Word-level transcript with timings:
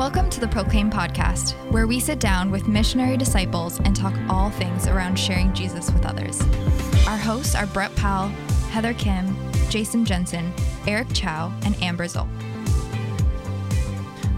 Welcome 0.00 0.30
to 0.30 0.40
the 0.40 0.48
Proclaim 0.48 0.90
podcast, 0.90 1.52
where 1.70 1.86
we 1.86 2.00
sit 2.00 2.20
down 2.20 2.50
with 2.50 2.66
missionary 2.66 3.18
disciples 3.18 3.80
and 3.80 3.94
talk 3.94 4.14
all 4.30 4.48
things 4.48 4.86
around 4.86 5.16
sharing 5.16 5.52
Jesus 5.52 5.92
with 5.92 6.06
others. 6.06 6.40
Our 7.06 7.18
hosts 7.18 7.54
are 7.54 7.66
Brett 7.66 7.94
Powell, 7.96 8.28
Heather 8.70 8.94
Kim, 8.94 9.36
Jason 9.68 10.06
Jensen, 10.06 10.54
Eric 10.86 11.08
Chow, 11.12 11.52
and 11.66 11.76
Amber 11.82 12.08
Zoll. 12.08 12.26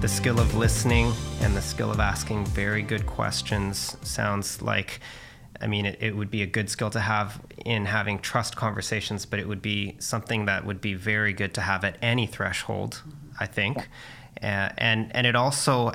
The 0.00 0.08
skill 0.08 0.40
of 0.40 0.52
listening 0.56 1.12
and 1.42 1.56
the 1.56 1.62
skill 1.62 1.92
of 1.92 2.00
asking 2.00 2.44
very 2.46 2.82
good 2.82 3.06
questions 3.06 3.96
sounds 4.02 4.62
like 4.62 4.98
I 5.60 5.68
mean, 5.68 5.86
it, 5.86 5.98
it, 6.00 6.16
would 6.16 6.30
be 6.30 6.42
a 6.42 6.46
good 6.46 6.68
skill 6.70 6.90
to 6.90 6.98
have 6.98 7.40
in 7.64 7.84
having 7.84 8.18
trust 8.18 8.56
conversations, 8.56 9.26
but 9.26 9.38
it 9.38 9.46
would 9.46 9.62
be 9.62 9.94
something 10.00 10.46
that 10.46 10.66
would 10.66 10.80
be 10.80 10.94
very 10.94 11.32
good 11.32 11.54
to 11.54 11.60
have 11.60 11.84
at 11.84 11.98
any 12.02 12.26
threshold, 12.26 13.00
I 13.38 13.46
think. 13.46 13.88
And, 14.42 15.14
and 15.14 15.26
it 15.26 15.36
also 15.36 15.92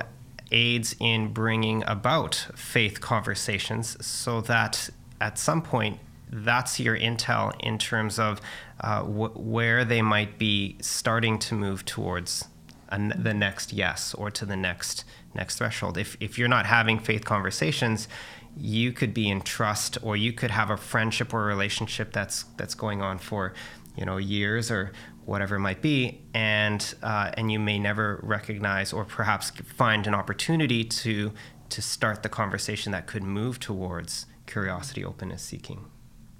aids 0.50 0.96
in 0.98 1.32
bringing 1.32 1.84
about 1.86 2.46
faith 2.54 3.00
conversations 3.00 4.04
so 4.04 4.40
that 4.42 4.90
at 5.20 5.38
some 5.38 5.62
point, 5.62 5.98
that's 6.30 6.78
your 6.78 6.96
intel 6.96 7.52
in 7.60 7.78
terms 7.78 8.18
of 8.18 8.40
uh, 8.80 9.02
wh- 9.02 9.36
where 9.38 9.84
they 9.84 10.02
might 10.02 10.38
be 10.38 10.76
starting 10.80 11.38
to 11.38 11.54
move 11.54 11.84
towards 11.84 12.44
an, 12.90 13.12
the 13.16 13.34
next 13.34 13.72
yes 13.72 14.14
or 14.14 14.30
to 14.30 14.46
the 14.46 14.56
next 14.56 15.04
next 15.34 15.58
threshold. 15.58 15.98
If, 15.98 16.16
if 16.20 16.38
you're 16.38 16.48
not 16.48 16.66
having 16.66 16.98
faith 16.98 17.24
conversations, 17.24 18.08
you 18.56 18.92
could 18.92 19.14
be 19.14 19.28
in 19.28 19.40
trust 19.40 19.98
or 20.02 20.16
you 20.16 20.32
could 20.32 20.50
have 20.50 20.70
a 20.70 20.76
friendship 20.76 21.32
or 21.32 21.44
a 21.44 21.46
relationship 21.46 22.12
that's 22.12 22.44
that's 22.56 22.74
going 22.74 23.02
on 23.02 23.18
for 23.18 23.54
you 23.96 24.04
know 24.04 24.16
years 24.16 24.70
or 24.70 24.92
whatever 25.28 25.56
it 25.56 25.60
might 25.60 25.82
be 25.82 26.20
and 26.34 26.94
uh, 27.02 27.30
and 27.34 27.52
you 27.52 27.58
may 27.58 27.78
never 27.78 28.18
recognize 28.22 28.92
or 28.92 29.04
perhaps 29.04 29.50
find 29.50 30.06
an 30.06 30.14
opportunity 30.14 30.82
to 30.84 31.32
to 31.68 31.82
start 31.82 32.22
the 32.22 32.28
conversation 32.28 32.92
that 32.92 33.06
could 33.06 33.22
move 33.22 33.60
towards 33.60 34.26
curiosity 34.46 35.04
openness 35.04 35.42
seeking 35.42 35.84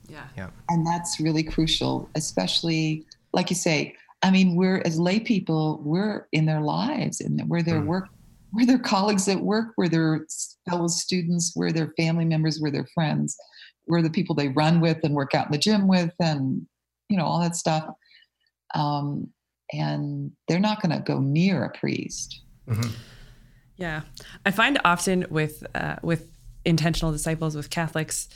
yeah 0.08 0.24
yeah 0.36 0.50
and 0.70 0.86
that's 0.86 1.20
really 1.20 1.42
crucial 1.42 2.08
especially 2.14 3.04
like 3.34 3.50
you 3.50 3.56
say 3.56 3.94
i 4.22 4.30
mean 4.30 4.56
we're 4.56 4.82
as 4.86 4.98
lay 4.98 5.20
people 5.20 5.80
we're 5.84 6.26
in 6.32 6.46
their 6.46 6.60
lives 6.60 7.20
and 7.20 7.46
we're 7.48 7.62
their 7.62 7.80
mm. 7.80 7.86
work 7.86 8.08
we're 8.52 8.66
their 8.66 8.78
colleagues 8.78 9.28
at 9.28 9.40
work, 9.40 9.74
we're 9.76 9.88
their 9.88 10.26
fellow 10.68 10.88
students, 10.88 11.52
we're 11.54 11.72
their 11.72 11.92
family 11.96 12.24
members, 12.24 12.60
we're 12.60 12.70
their 12.70 12.88
friends, 12.94 13.36
we're 13.86 14.02
the 14.02 14.10
people 14.10 14.34
they 14.34 14.48
run 14.48 14.80
with 14.80 14.98
and 15.02 15.14
work 15.14 15.34
out 15.34 15.46
in 15.46 15.52
the 15.52 15.58
gym 15.58 15.86
with, 15.86 16.12
and 16.20 16.66
you 17.08 17.16
know 17.16 17.24
all 17.24 17.40
that 17.40 17.56
stuff. 17.56 17.84
Um, 18.74 19.28
and 19.72 20.32
they're 20.46 20.60
not 20.60 20.80
going 20.80 20.96
to 20.96 21.02
go 21.02 21.20
near 21.20 21.64
a 21.64 21.70
priest. 21.70 22.40
Mm-hmm. 22.68 22.90
Yeah, 23.76 24.02
I 24.44 24.50
find 24.50 24.80
often 24.84 25.26
with 25.30 25.64
uh, 25.74 25.96
with 26.02 26.30
intentional 26.64 27.12
disciples 27.12 27.54
with 27.54 27.70
Catholics, 27.70 28.28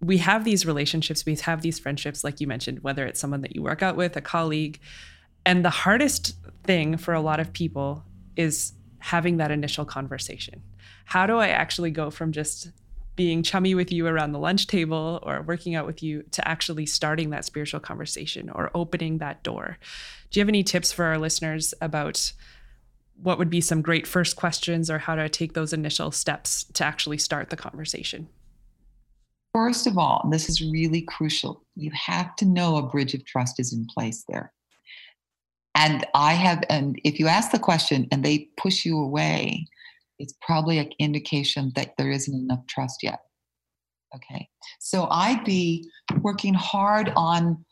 we 0.00 0.18
have 0.18 0.44
these 0.44 0.66
relationships, 0.66 1.24
we 1.24 1.36
have 1.36 1.62
these 1.62 1.78
friendships, 1.78 2.24
like 2.24 2.40
you 2.40 2.46
mentioned, 2.46 2.82
whether 2.82 3.06
it's 3.06 3.20
someone 3.20 3.42
that 3.42 3.54
you 3.54 3.62
work 3.62 3.82
out 3.82 3.96
with, 3.96 4.16
a 4.16 4.20
colleague, 4.20 4.80
and 5.46 5.64
the 5.64 5.70
hardest 5.70 6.36
thing 6.64 6.96
for 6.96 7.14
a 7.14 7.20
lot 7.20 7.38
of 7.38 7.52
people 7.52 8.04
is 8.36 8.72
having 8.98 9.36
that 9.36 9.50
initial 9.50 9.84
conversation. 9.84 10.62
How 11.04 11.26
do 11.26 11.36
I 11.38 11.48
actually 11.48 11.90
go 11.90 12.10
from 12.10 12.32
just 12.32 12.70
being 13.14 13.42
chummy 13.42 13.74
with 13.74 13.92
you 13.92 14.06
around 14.06 14.32
the 14.32 14.38
lunch 14.38 14.66
table 14.66 15.18
or 15.22 15.42
working 15.42 15.74
out 15.74 15.86
with 15.86 16.02
you 16.02 16.22
to 16.30 16.46
actually 16.48 16.86
starting 16.86 17.30
that 17.30 17.44
spiritual 17.44 17.80
conversation 17.80 18.50
or 18.50 18.70
opening 18.74 19.18
that 19.18 19.42
door? 19.42 19.78
Do 20.30 20.40
you 20.40 20.42
have 20.42 20.48
any 20.48 20.62
tips 20.62 20.92
for 20.92 21.04
our 21.04 21.18
listeners 21.18 21.74
about 21.80 22.32
what 23.22 23.38
would 23.38 23.50
be 23.50 23.60
some 23.60 23.82
great 23.82 24.06
first 24.06 24.36
questions 24.36 24.90
or 24.90 24.98
how 24.98 25.14
to 25.14 25.28
take 25.28 25.52
those 25.52 25.72
initial 25.72 26.10
steps 26.10 26.64
to 26.72 26.84
actually 26.84 27.18
start 27.18 27.50
the 27.50 27.56
conversation? 27.56 28.28
First 29.54 29.86
of 29.86 29.98
all, 29.98 30.26
this 30.30 30.48
is 30.48 30.62
really 30.62 31.02
crucial, 31.02 31.62
you 31.76 31.90
have 31.92 32.34
to 32.36 32.46
know 32.46 32.76
a 32.76 32.82
bridge 32.82 33.12
of 33.12 33.24
trust 33.26 33.60
is 33.60 33.72
in 33.72 33.86
place 33.86 34.24
there. 34.28 34.50
And 35.74 36.06
I 36.14 36.32
have, 36.32 36.64
and 36.70 36.98
if 37.04 37.18
you 37.18 37.28
ask 37.28 37.50
the 37.50 37.58
question 37.58 38.08
and 38.10 38.24
they 38.24 38.48
push 38.56 38.84
you 38.84 38.98
away, 38.98 39.66
it's 40.22 40.34
probably 40.40 40.78
an 40.78 40.90
indication 40.98 41.72
that 41.74 41.90
there 41.98 42.10
isn't 42.10 42.34
enough 42.34 42.64
trust 42.68 43.02
yet. 43.02 43.18
Okay. 44.14 44.48
So 44.78 45.08
I'd 45.10 45.44
be 45.44 45.90
working 46.20 46.54
hard 46.54 47.12
on 47.16 47.64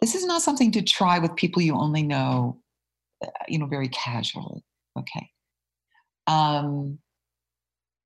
this 0.00 0.14
is 0.14 0.24
not 0.24 0.42
something 0.42 0.70
to 0.72 0.82
try 0.82 1.18
with 1.18 1.34
people 1.36 1.62
you 1.62 1.74
only 1.74 2.02
know, 2.02 2.60
uh, 3.24 3.30
you 3.48 3.58
know, 3.58 3.66
very 3.66 3.88
casually. 3.88 4.62
Okay. 4.98 5.28
Um, 6.26 6.98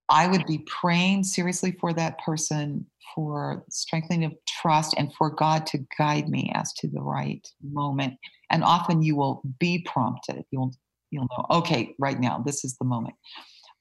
I 0.09 0.27
would 0.27 0.47
be 0.47 0.65
praying 0.67 1.25
seriously 1.25 1.77
for 1.81 1.93
that 1.93 2.19
person, 2.19 2.87
for 3.15 3.65
strengthening 3.71 4.25
of 4.25 4.35
trust, 4.49 4.95
and 4.97 5.13
for 5.15 5.31
God 5.31 5.67
to 5.67 5.85
guide 5.99 6.29
me 6.29 6.51
as 6.55 6.73
to 6.75 6.89
the 6.89 7.03
right 7.03 7.47
moment. 7.63 8.15
And 8.51 8.65
often 8.65 9.03
you 9.03 9.15
will 9.17 9.43
be 9.59 9.85
prompted. 9.87 10.45
You'll 10.51 10.75
you'll 11.11 11.29
know, 11.37 11.47
okay, 11.51 11.95
right 11.99 12.19
now, 12.19 12.43
this 12.45 12.65
is 12.65 12.77
the 12.77 12.85
moment. 12.85 13.15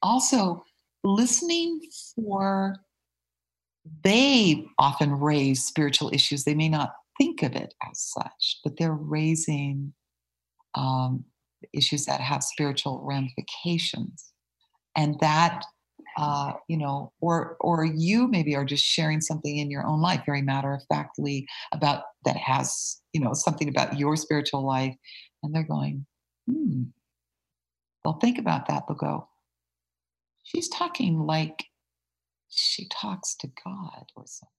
Also, 0.01 0.63
listening 1.03 1.79
for 2.15 2.75
they 4.03 4.65
often 4.77 5.19
raise 5.19 5.63
spiritual 5.63 6.11
issues. 6.13 6.43
They 6.43 6.53
may 6.53 6.69
not 6.69 6.93
think 7.17 7.43
of 7.43 7.55
it 7.55 7.73
as 7.89 7.99
such, 7.99 8.59
but 8.63 8.77
they're 8.77 8.93
raising 8.93 9.93
um, 10.75 11.25
issues 11.73 12.05
that 12.05 12.21
have 12.21 12.43
spiritual 12.43 13.01
ramifications. 13.03 14.31
And 14.95 15.17
that 15.21 15.63
uh, 16.17 16.53
you 16.67 16.77
know, 16.77 17.13
or 17.21 17.55
or 17.61 17.85
you 17.85 18.27
maybe 18.27 18.55
are 18.55 18.65
just 18.65 18.83
sharing 18.83 19.21
something 19.21 19.57
in 19.57 19.71
your 19.71 19.85
own 19.85 20.01
life, 20.01 20.21
very 20.25 20.41
matter 20.41 20.73
of 20.73 20.81
factly 20.89 21.47
about 21.71 22.03
that 22.25 22.35
has 22.35 22.99
you 23.13 23.21
know 23.21 23.33
something 23.33 23.69
about 23.69 23.97
your 23.97 24.15
spiritual 24.15 24.65
life, 24.65 24.95
and 25.43 25.55
they're 25.55 25.63
going, 25.63 26.05
hmm. 26.49 26.83
They'll 28.03 28.13
think 28.13 28.37
about 28.37 28.67
that. 28.67 28.83
They'll 28.87 28.97
go, 28.97 29.27
she's 30.43 30.69
talking 30.69 31.19
like 31.19 31.65
she 32.49 32.87
talks 32.89 33.35
to 33.35 33.47
God 33.63 34.05
or 34.15 34.23
something. 34.25 34.49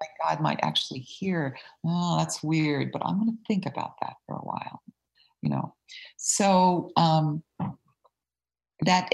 Like 0.00 0.10
God 0.22 0.42
might 0.42 0.60
actually 0.62 1.00
hear, 1.00 1.56
oh, 1.86 2.18
that's 2.18 2.42
weird, 2.42 2.92
but 2.92 3.02
I'm 3.04 3.18
going 3.18 3.30
to 3.30 3.44
think 3.46 3.66
about 3.66 3.94
that 4.00 4.14
for 4.26 4.36
a 4.36 4.40
while, 4.40 4.82
you 5.40 5.50
know. 5.50 5.74
So 6.16 6.90
um, 6.96 7.42
that 8.84 9.08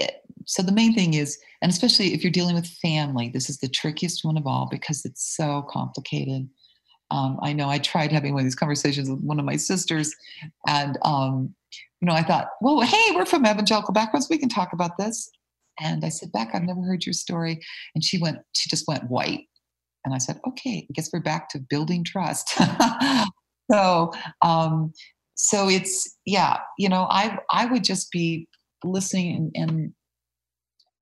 so 0.45 0.63
the 0.63 0.71
main 0.71 0.93
thing 0.93 1.13
is 1.13 1.37
and 1.61 1.71
especially 1.71 2.13
if 2.13 2.23
you're 2.23 2.31
dealing 2.31 2.55
with 2.55 2.67
family 2.67 3.29
this 3.29 3.49
is 3.49 3.57
the 3.59 3.67
trickiest 3.67 4.25
one 4.25 4.37
of 4.37 4.47
all 4.47 4.67
because 4.69 5.05
it's 5.05 5.35
so 5.35 5.65
complicated 5.69 6.47
um, 7.11 7.37
i 7.41 7.53
know 7.53 7.69
i 7.69 7.77
tried 7.77 8.11
having 8.11 8.33
one 8.33 8.41
of 8.41 8.45
these 8.45 8.55
conversations 8.55 9.09
with 9.09 9.21
one 9.21 9.39
of 9.39 9.45
my 9.45 9.55
sisters 9.55 10.15
and 10.67 10.97
um, 11.03 11.53
you 12.01 12.05
know 12.05 12.13
i 12.13 12.23
thought 12.23 12.47
well 12.61 12.81
hey 12.81 13.11
we're 13.15 13.25
from 13.25 13.45
evangelical 13.45 13.93
backgrounds. 13.93 14.27
We 14.29 14.37
can 14.37 14.49
talk 14.49 14.73
about 14.73 14.97
this. 14.97 15.29
And 15.79 16.03
i 16.03 16.09
said 16.09 16.31
beck 16.31 16.49
i've 16.53 16.63
never 16.63 16.81
heard 16.81 17.05
your 17.05 17.13
story. 17.13 17.59
And 17.95 18.03
she 18.03 18.17
went 18.17 18.39
she 18.53 18.69
just 18.69 18.87
went 18.87 19.09
white. 19.09 19.45
And 20.05 20.13
i 20.13 20.17
said 20.17 20.39
okay 20.47 20.87
i 20.89 20.93
guess 20.93 21.09
we're 21.11 21.21
back 21.21 21.49
to 21.49 21.59
building 21.59 22.03
trust. 22.03 22.59
So 23.71 24.11
um, 24.41 24.93
so 25.35 25.69
it's 25.69 26.17
yeah 26.25 26.57
you 26.79 26.89
know 26.89 27.05
i 27.11 27.37
i 27.51 27.67
would 27.67 27.83
just 27.83 28.09
be 28.09 28.47
listening 28.83 29.51
and, 29.53 29.69
and 29.69 29.93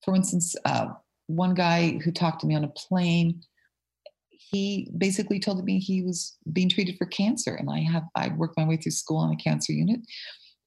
for 0.08 0.16
instance, 0.16 0.56
uh, 0.64 0.88
one 1.26 1.54
guy 1.54 2.00
who 2.02 2.12
talked 2.14 2.40
to 2.40 2.48
me 2.48 2.56
on 2.56 2.64
a 2.64 2.70
plane, 2.70 3.42
he 4.30 4.90
basically 4.98 5.38
told 5.38 5.62
me 5.66 5.80
he 5.80 6.02
was 6.02 6.38
being 6.54 6.70
treated 6.70 6.96
for 6.98 7.06
cancer, 7.08 7.54
and 7.54 7.70
I 7.70 7.80
have 7.80 8.04
I 8.16 8.30
worked 8.30 8.58
my 8.58 8.66
way 8.66 8.78
through 8.78 8.94
school 8.94 9.18
on 9.18 9.34
a 9.34 9.36
cancer 9.36 9.74
unit. 9.74 10.00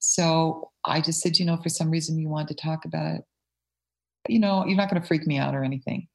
So 0.00 0.70
I 0.85 1.00
just 1.00 1.20
said, 1.20 1.38
you 1.38 1.47
know, 1.47 1.56
for 1.56 1.69
some 1.69 1.91
reason 1.91 2.19
you 2.19 2.29
wanted 2.29 2.49
to 2.56 2.62
talk 2.62 2.85
about 2.85 3.17
it. 3.17 3.23
You 4.29 4.38
know, 4.38 4.64
you're 4.67 4.76
not 4.76 4.91
going 4.91 5.00
to 5.00 5.06
freak 5.06 5.26
me 5.26 5.38
out 5.38 5.55
or 5.55 5.64
anything. 5.64 6.08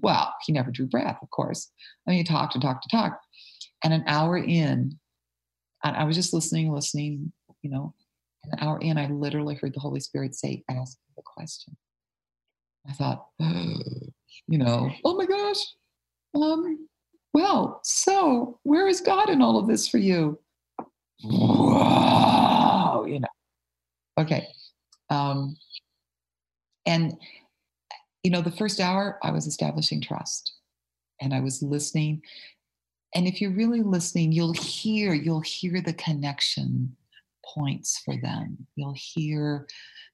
Well, 0.00 0.32
he 0.44 0.52
never 0.52 0.70
drew 0.70 0.86
breath, 0.86 1.18
of 1.22 1.30
course. 1.30 1.70
I 2.06 2.10
mean, 2.10 2.18
he 2.18 2.24
talked 2.24 2.54
and 2.54 2.62
talked 2.62 2.86
and 2.90 3.00
talked. 3.00 3.24
And 3.84 3.92
an 3.92 4.04
hour 4.06 4.36
in, 4.38 4.98
I 5.82 6.04
was 6.04 6.16
just 6.16 6.32
listening, 6.32 6.72
listening, 6.72 7.32
you 7.62 7.70
know, 7.70 7.94
an 8.44 8.58
hour 8.60 8.78
in, 8.80 8.98
I 8.98 9.06
literally 9.06 9.54
heard 9.54 9.74
the 9.74 9.80
Holy 9.80 10.00
Spirit 10.00 10.34
say, 10.34 10.62
ask 10.70 10.96
the 11.16 11.22
question. 11.24 11.76
I 12.88 12.92
thought, 12.92 13.26
you 13.38 14.58
know, 14.58 14.90
oh 15.04 15.16
my 15.16 15.26
gosh, 15.26 15.58
um, 16.34 16.88
well, 17.32 17.80
so 17.84 18.58
where 18.64 18.88
is 18.88 19.00
God 19.00 19.30
in 19.30 19.42
all 19.42 19.58
of 19.58 19.66
this 19.66 19.88
for 19.88 19.98
you? 19.98 20.38
You 23.04 23.20
know. 23.20 23.28
Okay. 24.18 24.46
Um, 25.08 25.56
and, 26.86 27.16
you 28.22 28.30
know, 28.30 28.42
the 28.42 28.50
first 28.50 28.80
hour 28.80 29.18
I 29.22 29.30
was 29.30 29.46
establishing 29.46 30.00
trust 30.00 30.54
and 31.20 31.34
I 31.34 31.40
was 31.40 31.62
listening. 31.62 32.22
And 33.14 33.26
if 33.26 33.40
you're 33.40 33.54
really 33.54 33.82
listening, 33.82 34.32
you'll 34.32 34.52
hear, 34.52 35.14
you'll 35.14 35.40
hear 35.40 35.80
the 35.80 35.94
connection 35.94 36.96
points 37.44 38.00
for 38.04 38.16
them. 38.16 38.66
You'll 38.76 38.96
hear, 38.96 39.66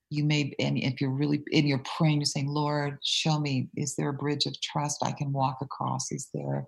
you 0.09 0.25
may, 0.25 0.55
and 0.59 0.79
if 0.79 1.01
you're 1.01 1.11
really 1.11 1.43
in 1.51 1.67
your 1.67 1.83
praying, 1.97 2.21
you're 2.21 2.25
saying, 2.25 2.49
Lord, 2.49 2.99
show 3.03 3.39
me, 3.39 3.69
is 3.77 3.97
there 3.97 4.09
a 4.09 4.15
bridge 4.15 4.47
of 4.47 4.59
trust 4.61 5.03
I 5.03 5.13
can 5.13 5.33
walk 5.33 5.59
across? 5.61 6.11
Is 6.11 6.29
there 6.33 6.67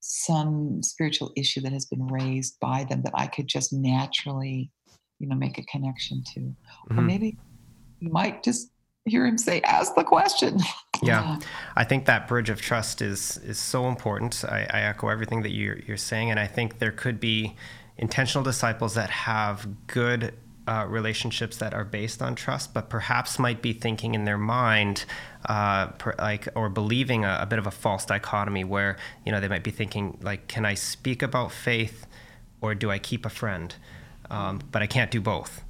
some 0.00 0.82
spiritual 0.82 1.30
issue 1.36 1.60
that 1.60 1.72
has 1.72 1.86
been 1.86 2.06
raised 2.06 2.58
by 2.60 2.84
them 2.84 3.02
that 3.02 3.12
I 3.14 3.26
could 3.26 3.46
just 3.46 3.72
naturally, 3.72 4.70
you 5.20 5.28
know, 5.28 5.36
make 5.36 5.58
a 5.58 5.62
connection 5.64 6.24
to? 6.34 6.40
Mm-hmm. 6.40 6.98
Or 6.98 7.02
maybe 7.02 7.38
you 8.00 8.10
might 8.10 8.42
just 8.42 8.72
hear 9.04 9.24
him 9.26 9.38
say, 9.38 9.60
ask 9.62 9.94
the 9.94 10.04
question. 10.04 10.58
Yeah. 11.02 11.38
I 11.76 11.84
think 11.84 12.04
that 12.04 12.28
bridge 12.28 12.50
of 12.50 12.60
trust 12.60 13.00
is 13.00 13.38
is 13.38 13.58
so 13.58 13.88
important. 13.88 14.44
I, 14.44 14.66
I 14.68 14.80
echo 14.82 15.08
everything 15.08 15.40
that 15.44 15.52
you're, 15.52 15.78
you're 15.86 15.96
saying. 15.96 16.30
And 16.30 16.38
I 16.38 16.46
think 16.46 16.78
there 16.78 16.92
could 16.92 17.18
be 17.18 17.56
intentional 17.96 18.44
disciples 18.44 18.96
that 18.96 19.08
have 19.08 19.66
good 19.86 20.34
uh, 20.68 20.86
relationships 20.86 21.56
that 21.56 21.74
are 21.74 21.84
based 21.84 22.22
on 22.22 22.34
trust, 22.34 22.74
but 22.74 22.88
perhaps 22.88 23.38
might 23.38 23.62
be 23.62 23.72
thinking 23.72 24.14
in 24.14 24.24
their 24.24 24.38
mind, 24.38 25.04
uh, 25.46 25.86
per, 25.88 26.14
like, 26.18 26.48
or 26.54 26.68
believing 26.68 27.24
a, 27.24 27.38
a, 27.40 27.46
bit 27.46 27.58
of 27.58 27.66
a 27.66 27.70
false 27.70 28.04
dichotomy 28.04 28.62
where, 28.62 28.96
you 29.24 29.32
know, 29.32 29.40
they 29.40 29.48
might 29.48 29.64
be 29.64 29.70
thinking, 29.70 30.18
like, 30.22 30.48
can 30.48 30.64
I 30.64 30.74
speak 30.74 31.22
about 31.22 31.50
faith 31.50 32.06
or 32.60 32.74
do 32.74 32.90
I 32.90 32.98
keep 32.98 33.24
a 33.24 33.30
friend? 33.30 33.74
Um, 34.30 34.60
but 34.70 34.82
I 34.82 34.86
can't 34.86 35.10
do 35.10 35.20
both. 35.20 35.62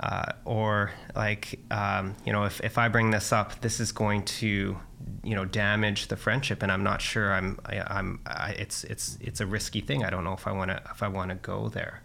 Uh, 0.00 0.32
or 0.44 0.92
like 1.16 1.58
um, 1.72 2.14
you 2.24 2.32
know 2.32 2.44
if, 2.44 2.60
if 2.60 2.78
i 2.78 2.86
bring 2.86 3.10
this 3.10 3.32
up 3.32 3.60
this 3.62 3.80
is 3.80 3.90
going 3.90 4.22
to 4.22 4.78
you 5.24 5.34
know 5.34 5.44
damage 5.44 6.06
the 6.06 6.16
friendship 6.16 6.62
and 6.62 6.70
i'm 6.70 6.84
not 6.84 7.02
sure 7.02 7.32
i'm 7.32 7.58
I, 7.66 7.80
i'm 7.80 8.20
I, 8.24 8.50
it's 8.56 8.84
it's 8.84 9.18
it's 9.20 9.40
a 9.40 9.46
risky 9.46 9.80
thing. 9.80 10.04
I 10.04 10.10
don't 10.10 10.22
know 10.22 10.34
if 10.34 10.46
i 10.46 10.52
want 10.52 10.70
to 10.70 10.80
if 10.92 11.02
i 11.02 11.08
want 11.08 11.30
to 11.30 11.34
go 11.34 11.68
there. 11.68 12.02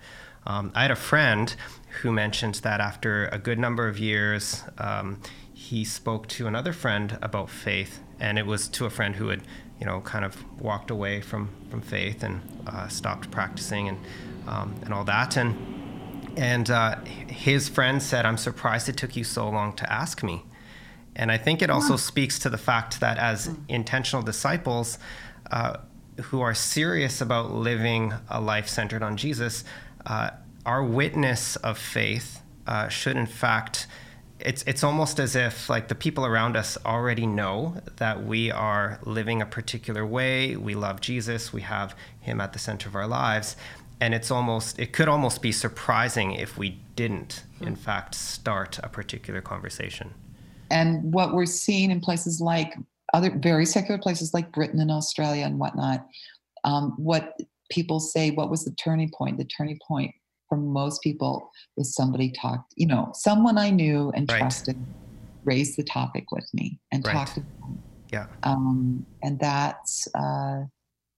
Um, 0.47 0.71
i 0.73 0.81
had 0.81 0.89
a 0.89 0.95
friend 0.95 1.55
who 2.01 2.11
mentioned 2.11 2.55
that 2.55 2.81
after 2.81 3.27
a 3.27 3.37
good 3.37 3.59
number 3.59 3.87
of 3.87 3.99
years 3.99 4.63
um, 4.79 5.21
he 5.53 5.85
spoke 5.85 6.27
to 6.29 6.47
another 6.47 6.73
friend 6.73 7.19
about 7.21 7.51
faith 7.51 7.99
and 8.19 8.39
it 8.39 8.47
was 8.47 8.67
to 8.69 8.85
a 8.87 8.89
friend 8.89 9.17
who 9.17 9.27
had 9.27 9.43
you 9.79 9.85
know 9.85 10.01
kind 10.01 10.25
of 10.25 10.43
walked 10.59 10.89
away 10.89 11.21
from 11.21 11.49
from 11.69 11.81
faith 11.81 12.23
and 12.23 12.41
uh, 12.65 12.87
stopped 12.87 13.29
practicing 13.29 13.87
and 13.87 13.99
um, 14.47 14.75
and 14.83 14.93
all 14.93 15.03
that. 15.05 15.37
And 15.37 15.82
and 16.35 16.69
uh, 16.69 16.99
his 17.27 17.69
friend 17.69 18.01
said, 18.01 18.25
I'm 18.25 18.37
surprised 18.37 18.89
it 18.89 18.97
took 18.97 19.15
you 19.15 19.23
so 19.23 19.49
long 19.49 19.73
to 19.73 19.91
ask 19.91 20.23
me. 20.23 20.43
And 21.15 21.31
I 21.31 21.37
think 21.37 21.61
it 21.61 21.69
also 21.69 21.95
speaks 21.95 22.39
to 22.39 22.49
the 22.49 22.57
fact 22.57 22.99
that 22.99 23.17
as 23.17 23.49
intentional 23.67 24.23
disciples 24.23 24.97
uh, 25.51 25.77
who 26.23 26.41
are 26.41 26.55
serious 26.55 27.21
about 27.21 27.51
living 27.51 28.13
a 28.29 28.41
life 28.41 28.67
centered 28.67 29.03
on 29.03 29.17
Jesus, 29.17 29.63
uh, 30.05 30.31
our 30.65 30.83
witness 30.83 31.55
of 31.57 31.77
faith 31.77 32.41
uh, 32.65 32.87
should, 32.87 33.15
in 33.15 33.27
fact, 33.27 33.87
it's 34.39 34.63
it's 34.63 34.83
almost 34.83 35.19
as 35.19 35.35
if 35.35 35.69
like 35.69 35.87
the 35.87 35.95
people 35.95 36.25
around 36.25 36.57
us 36.57 36.77
already 36.85 37.25
know 37.25 37.77
that 37.97 38.25
we 38.25 38.51
are 38.51 38.99
living 39.05 39.41
a 39.41 39.45
particular 39.45 40.05
way. 40.05 40.55
We 40.55 40.75
love 40.75 40.99
Jesus. 40.99 41.53
We 41.53 41.61
have 41.61 41.95
Him 42.19 42.41
at 42.41 42.51
the 42.51 42.59
center 42.59 42.89
of 42.89 42.95
our 42.95 43.07
lives, 43.07 43.55
and 43.99 44.13
it's 44.13 44.31
almost 44.31 44.79
it 44.79 44.93
could 44.93 45.07
almost 45.07 45.41
be 45.41 45.51
surprising 45.51 46.31
if 46.33 46.57
we 46.57 46.81
didn't 46.95 47.43
in 47.61 47.75
fact 47.75 48.15
start 48.15 48.79
a 48.83 48.89
particular 48.89 49.41
conversation. 49.41 50.13
And 50.69 51.13
what 51.13 51.33
we're 51.33 51.45
seeing 51.45 51.91
in 51.91 51.99
places 51.99 52.41
like 52.41 52.73
other 53.13 53.31
very 53.31 53.65
secular 53.65 53.99
places 53.99 54.33
like 54.33 54.51
britain 54.51 54.79
and 54.79 54.89
australia 54.89 55.45
and 55.45 55.59
whatnot 55.59 56.07
um, 56.63 56.93
what 56.97 57.37
people 57.69 57.99
say 57.99 58.31
what 58.31 58.49
was 58.49 58.65
the 58.65 58.71
turning 58.71 59.11
point? 59.15 59.37
The 59.37 59.45
turning 59.45 59.79
point 59.87 60.13
for 60.49 60.57
most 60.57 61.01
people 61.01 61.49
was 61.77 61.95
somebody 61.95 62.31
talked 62.31 62.73
you 62.75 62.87
know 62.87 63.11
someone 63.13 63.57
i 63.57 63.69
knew 63.69 64.11
and 64.15 64.29
right. 64.31 64.39
trusted 64.39 64.77
raised 65.45 65.77
the 65.77 65.83
topic 65.83 66.31
with 66.31 66.49
me 66.53 66.79
and 66.91 67.05
right. 67.05 67.13
talked 67.13 67.37
about 67.37 67.77
yeah. 68.13 68.27
Um, 68.43 69.05
and 69.23 69.39
that's 69.39 70.07
uh, 70.13 70.65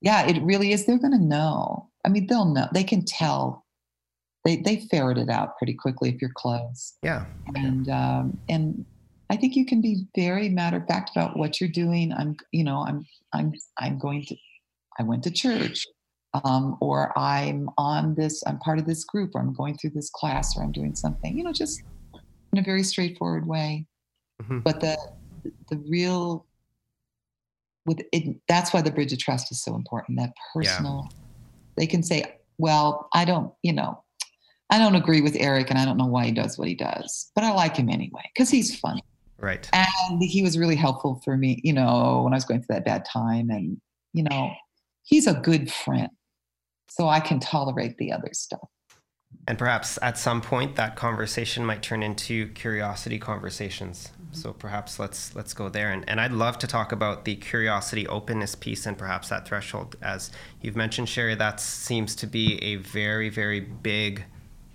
yeah 0.02 0.26
it 0.28 0.42
really 0.42 0.72
is 0.72 0.86
they're 0.86 0.98
going 0.98 1.12
to 1.12 1.24
know 1.24 1.90
I 2.06 2.10
mean, 2.10 2.28
they'll 2.28 2.46
know. 2.46 2.68
They 2.74 2.84
can 2.84 3.04
tell. 3.04 3.66
They 4.46 4.58
they 4.58 4.88
ferret 4.92 5.18
it 5.18 5.30
out 5.30 5.58
pretty 5.58 5.74
quickly 5.74 6.10
if 6.10 6.22
you're 6.22 6.32
close. 6.36 6.94
Yeah. 7.02 7.26
And 7.56 7.90
um, 7.90 8.38
and 8.48 8.86
I 9.30 9.36
think 9.36 9.56
you 9.56 9.66
can 9.66 9.82
be 9.82 10.06
very 10.16 10.50
matter 10.50 10.78
of 10.78 10.88
fact 10.88 11.10
about 11.16 11.36
what 11.36 11.60
you're 11.60 11.70
doing. 11.70 12.14
I'm 12.14 12.36
you 12.52 12.64
know 12.64 12.86
I'm 12.88 13.06
I'm 13.34 13.54
I'm 13.80 13.98
going 13.98 14.24
to. 14.26 14.36
I 15.00 15.04
went 15.04 15.24
to 15.24 15.32
church. 15.32 15.86
Um, 16.44 16.76
or 16.82 17.18
I'm 17.18 17.70
on 17.78 18.14
this, 18.16 18.44
I'm 18.46 18.60
part 18.60 18.78
of 18.78 18.86
this 18.86 19.06
group, 19.06 19.32
or 19.36 19.40
I'm 19.40 19.54
going 19.54 19.78
through 19.78 19.92
this 19.92 20.10
class, 20.10 20.58
or 20.58 20.64
I'm 20.64 20.74
doing 20.74 20.94
something, 20.94 21.38
you 21.38 21.46
know, 21.46 21.54
just 21.54 21.82
in 22.52 22.60
a 22.60 22.62
very 22.62 22.84
straightforward 22.84 23.48
way. 23.48 23.88
Mm-hmm. 24.44 24.60
But 24.60 24.82
the 24.82 24.98
the 25.70 25.78
real 25.90 26.46
with 27.86 28.02
it, 28.12 28.36
that's 28.50 28.74
why 28.74 28.82
the 28.82 28.92
bridge 28.92 29.14
of 29.14 29.20
trust 29.20 29.50
is 29.50 29.64
so 29.64 29.76
important. 29.76 30.20
That 30.20 30.34
personal 30.54 31.08
yeah 31.10 31.25
they 31.78 31.88
can 31.88 32.04
say, 32.04 32.24
well, 32.58 33.10
I 33.14 33.26
don't, 33.26 33.54
you 33.64 33.74
know, 33.74 34.04
I 34.70 34.80
don't 34.80 34.96
agree 34.96 35.22
with 35.22 35.36
Eric 35.40 35.70
and 35.70 35.78
I 35.78 35.86
don't 35.86 35.98
know 35.98 36.06
why 36.06 36.26
he 36.26 36.32
does 36.32 36.58
what 36.58 36.68
he 36.68 36.76
does, 36.76 37.32
but 37.36 37.44
I 37.44 37.52
like 37.52 37.76
him 37.76 37.90
anyway 37.90 38.24
because 38.34 38.50
he's 38.50 38.78
funny. 38.80 39.04
Right. 39.38 39.70
And 39.74 40.22
he 40.22 40.42
was 40.42 40.58
really 40.58 40.76
helpful 40.76 41.22
for 41.24 41.38
me, 41.38 41.60
you 41.64 41.74
know, 41.74 42.22
when 42.24 42.34
I 42.34 42.38
was 42.38 42.46
going 42.46 42.62
through 42.62 42.76
that 42.76 42.86
bad 42.86 43.06
time. 43.06 43.50
And, 43.50 43.80
you 44.14 44.24
know, 44.24 44.52
he's 45.04 45.28
a 45.28 45.34
good 45.34 45.72
friend. 45.72 46.10
So 46.90 47.08
I 47.08 47.20
can 47.20 47.40
tolerate 47.40 47.98
the 47.98 48.12
other 48.12 48.30
stuff. 48.32 48.70
And 49.48 49.58
perhaps 49.58 50.00
at 50.02 50.18
some 50.18 50.42
point 50.42 50.76
that 50.76 50.96
conversation 50.96 51.66
might 51.66 51.84
turn 51.84 52.02
into 52.02 52.48
curiosity 52.50 53.20
conversations. 53.20 54.12
Mm-hmm. 54.12 54.34
So 54.34 54.54
perhaps 54.54 55.00
let's 55.00 55.36
let's 55.36 55.54
go 55.54 55.70
there. 55.70 55.92
And, 55.92 56.08
and 56.10 56.20
I'd 56.20 56.32
love 56.32 56.58
to 56.60 56.68
talk 56.68 56.92
about 56.92 57.26
the 57.26 57.36
curiosity 57.36 58.08
openness 58.08 58.56
piece 58.56 58.86
and 58.86 58.98
perhaps 58.98 59.30
that 59.30 59.48
threshold. 59.48 59.96
As 60.02 60.32
you've 60.62 60.76
mentioned, 60.76 61.10
Sherry, 61.10 61.36
that 61.36 61.60
seems 61.60 62.16
to 62.16 62.28
be 62.28 62.62
a 62.64 62.78
very, 62.78 63.30
very 63.30 63.60
big 63.60 64.26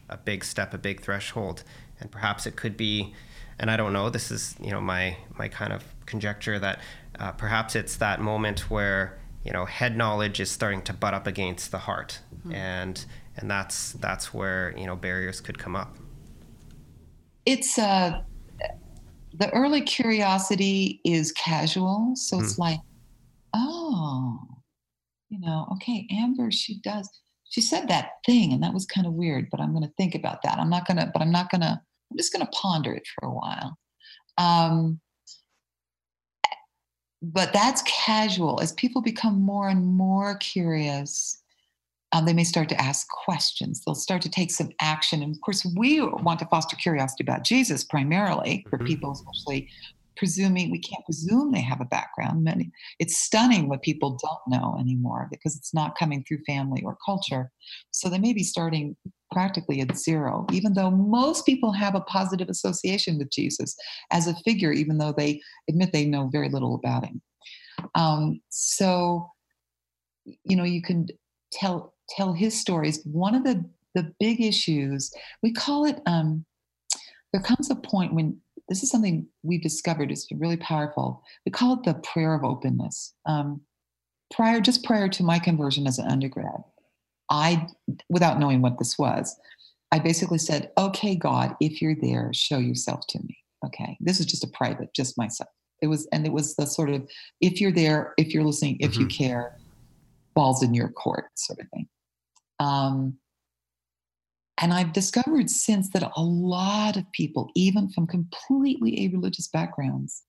a 0.08 0.16
big 0.16 0.44
step, 0.44 0.74
a 0.74 0.78
big 0.78 1.00
threshold. 1.00 1.62
And 2.00 2.10
perhaps 2.10 2.44
it 2.44 2.56
could 2.56 2.76
be 2.76 3.14
and 3.60 3.70
I 3.70 3.76
don't 3.76 3.92
know, 3.92 4.08
this 4.08 4.30
is, 4.30 4.56
you 4.60 4.70
know, 4.70 4.80
my 4.80 5.16
my 5.38 5.48
kind 5.48 5.72
of 5.72 5.84
conjecture 6.06 6.58
that 6.58 6.80
uh, 7.18 7.32
perhaps 7.32 7.76
it's 7.76 7.96
that 7.96 8.20
moment 8.20 8.70
where 8.70 9.18
you 9.44 9.52
know 9.52 9.66
head 9.66 9.96
knowledge 9.96 10.40
is 10.40 10.50
starting 10.50 10.82
to 10.82 10.94
butt 10.94 11.12
up 11.14 11.26
against 11.26 11.70
the 11.70 11.78
heart 11.78 12.20
mm-hmm. 12.34 12.54
and 12.54 13.04
and 13.40 13.50
that's 13.50 13.92
that's 13.94 14.32
where 14.34 14.74
you 14.76 14.86
know 14.86 14.96
barriers 14.96 15.40
could 15.40 15.58
come 15.58 15.76
up. 15.76 15.96
It's 17.46 17.78
uh 17.78 18.22
the 19.32 19.50
early 19.54 19.80
curiosity 19.80 21.00
is 21.04 21.32
casual. 21.32 22.12
So 22.16 22.36
mm-hmm. 22.36 22.44
it's 22.44 22.58
like 22.58 22.80
oh 23.54 24.38
you 25.28 25.40
know 25.40 25.66
okay 25.72 26.06
amber 26.10 26.50
she 26.50 26.78
does 26.80 27.08
she 27.48 27.60
said 27.60 27.88
that 27.88 28.12
thing 28.26 28.52
and 28.52 28.62
that 28.62 28.72
was 28.72 28.86
kind 28.86 29.06
of 29.08 29.12
weird 29.12 29.48
but 29.50 29.60
i'm 29.60 29.72
going 29.72 29.82
to 29.82 29.92
think 29.96 30.14
about 30.14 30.42
that. 30.42 30.58
I'm 30.58 30.70
not 30.70 30.86
going 30.86 30.98
to 30.98 31.10
but 31.12 31.22
i'm 31.22 31.32
not 31.32 31.50
going 31.50 31.62
to 31.62 31.80
i'm 32.10 32.16
just 32.16 32.32
going 32.32 32.44
to 32.44 32.52
ponder 32.52 32.92
it 32.92 33.06
for 33.14 33.28
a 33.28 33.32
while. 33.32 33.78
Um 34.38 35.00
but 37.22 37.52
that's 37.52 37.82
casual. 37.82 38.60
As 38.62 38.72
people 38.72 39.02
become 39.02 39.42
more 39.42 39.68
and 39.68 39.84
more 39.84 40.36
curious 40.36 41.42
um, 42.12 42.24
they 42.24 42.32
may 42.32 42.44
start 42.44 42.68
to 42.70 42.80
ask 42.80 43.06
questions. 43.08 43.82
They'll 43.84 43.94
start 43.94 44.22
to 44.22 44.30
take 44.30 44.50
some 44.50 44.70
action. 44.80 45.22
And 45.22 45.34
of 45.34 45.40
course, 45.40 45.64
we 45.76 46.00
want 46.00 46.40
to 46.40 46.46
foster 46.46 46.76
curiosity 46.76 47.22
about 47.22 47.44
Jesus 47.44 47.84
primarily 47.84 48.66
for 48.68 48.78
mm-hmm. 48.78 48.86
people, 48.86 49.12
especially 49.12 49.68
presuming 50.16 50.70
we 50.70 50.78
can't 50.78 51.04
presume 51.06 51.50
they 51.50 51.62
have 51.62 51.80
a 51.80 51.86
background. 51.86 52.44
Many, 52.44 52.70
it's 52.98 53.18
stunning 53.18 53.68
what 53.68 53.82
people 53.82 54.18
don't 54.22 54.60
know 54.60 54.76
anymore 54.78 55.28
because 55.30 55.56
it's 55.56 55.72
not 55.72 55.96
coming 55.96 56.24
through 56.24 56.44
family 56.46 56.82
or 56.84 56.98
culture. 57.04 57.50
So 57.92 58.08
they 58.08 58.18
may 58.18 58.32
be 58.32 58.42
starting 58.42 58.96
practically 59.32 59.80
at 59.80 59.96
zero, 59.96 60.44
even 60.52 60.74
though 60.74 60.90
most 60.90 61.46
people 61.46 61.72
have 61.72 61.94
a 61.94 62.02
positive 62.02 62.48
association 62.48 63.16
with 63.16 63.30
Jesus 63.30 63.76
as 64.10 64.26
a 64.26 64.34
figure, 64.44 64.72
even 64.72 64.98
though 64.98 65.14
they 65.16 65.40
admit 65.68 65.92
they 65.92 66.04
know 66.04 66.28
very 66.30 66.48
little 66.48 66.74
about 66.74 67.06
him. 67.06 67.22
Um, 67.94 68.40
so, 68.50 69.30
you 70.44 70.56
know, 70.56 70.64
you 70.64 70.82
can 70.82 71.06
tell 71.52 71.94
tell 72.16 72.32
his 72.32 72.58
stories. 72.58 73.00
One 73.04 73.34
of 73.34 73.44
the 73.44 73.64
the 73.94 74.12
big 74.20 74.40
issues 74.40 75.12
we 75.42 75.52
call 75.52 75.84
it. 75.84 76.00
Um, 76.06 76.44
there 77.32 77.42
comes 77.42 77.70
a 77.70 77.76
point 77.76 78.14
when 78.14 78.40
this 78.68 78.82
is 78.82 78.90
something 78.90 79.26
we've 79.42 79.62
discovered 79.62 80.10
is 80.10 80.26
really 80.36 80.56
powerful. 80.56 81.22
We 81.44 81.52
call 81.52 81.74
it 81.74 81.84
the 81.84 81.94
prayer 81.94 82.34
of 82.34 82.44
openness. 82.44 83.14
Um, 83.26 83.60
prior, 84.32 84.60
just 84.60 84.84
prior 84.84 85.08
to 85.08 85.22
my 85.22 85.38
conversion 85.38 85.86
as 85.86 85.98
an 85.98 86.08
undergrad, 86.08 86.62
I, 87.30 87.66
without 88.08 88.38
knowing 88.38 88.62
what 88.62 88.78
this 88.78 88.98
was, 88.98 89.36
I 89.92 89.98
basically 89.98 90.38
said, 90.38 90.70
"Okay, 90.78 91.16
God, 91.16 91.56
if 91.60 91.82
you're 91.82 91.96
there, 92.00 92.30
show 92.32 92.58
yourself 92.58 93.06
to 93.08 93.18
me." 93.18 93.36
Okay, 93.66 93.96
this 94.00 94.20
is 94.20 94.26
just 94.26 94.44
a 94.44 94.48
private, 94.48 94.94
just 94.94 95.18
myself. 95.18 95.50
It 95.82 95.88
was, 95.88 96.06
and 96.12 96.26
it 96.26 96.32
was 96.32 96.56
the 96.56 96.66
sort 96.66 96.90
of, 96.90 97.08
if 97.40 97.60
you're 97.60 97.72
there, 97.72 98.14
if 98.18 98.32
you're 98.32 98.44
listening, 98.44 98.76
if 98.80 98.92
mm-hmm. 98.92 99.02
you 99.02 99.06
care, 99.08 99.56
balls 100.34 100.62
in 100.62 100.74
your 100.74 100.90
court 100.90 101.26
sort 101.34 101.58
of 101.60 101.68
thing. 101.70 101.88
Um, 102.60 103.16
and 104.60 104.72
I've 104.72 104.92
discovered 104.92 105.48
since 105.48 105.88
that 105.90 106.12
a 106.16 106.22
lot 106.22 106.96
of 106.96 107.10
people, 107.12 107.50
even 107.56 107.88
from 107.88 108.06
completely 108.06 109.04
a-religious 109.06 109.48
backgrounds, 109.48 110.22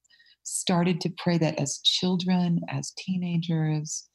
started 0.43 1.01
to 1.01 1.13
pray 1.17 1.37
that 1.37 1.59
as 1.59 1.79
children, 1.83 2.61
as 2.69 2.93
teenagers. 2.97 4.07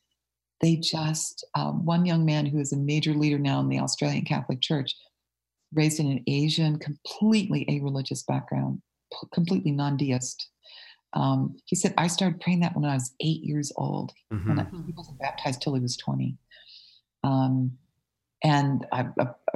They 0.63 0.77
just, 0.77 1.47
um, 1.55 1.85
one 1.85 2.07
young 2.07 2.25
man 2.25 2.47
who 2.47 2.59
is 2.59 2.73
a 2.73 2.79
major 2.79 3.13
leader 3.13 3.39
now 3.39 3.61
in 3.61 3.69
the 3.69 3.79
Australian 3.79 4.25
Catholic 4.25 4.63
Church, 4.63 4.95
raised 5.75 6.01
in 6.01 6.11
an 6.11 6.25
Asian, 6.27 6.79
completely 6.79 7.67
a-religious 7.69 8.23
background, 8.23 8.81
completely 9.33 9.71
non-deist. 9.71 10.49
Um, 11.13 11.57
he 11.67 11.77
said, 11.77 11.93
I 11.99 12.07
started 12.07 12.41
praying 12.41 12.61
that 12.61 12.75
when 12.75 12.87
I 12.87 12.95
was 12.95 13.15
eight 13.21 13.43
years 13.43 13.71
old. 13.77 14.13
Mm-hmm. 14.33 14.61
I, 14.61 14.67
he 14.87 14.93
wasn't 14.97 15.19
baptized 15.19 15.61
till 15.61 15.75
he 15.75 15.81
was 15.81 15.97
20. 15.99 16.39
Um, 17.23 17.73
and 18.45 18.87
a, 18.93 19.07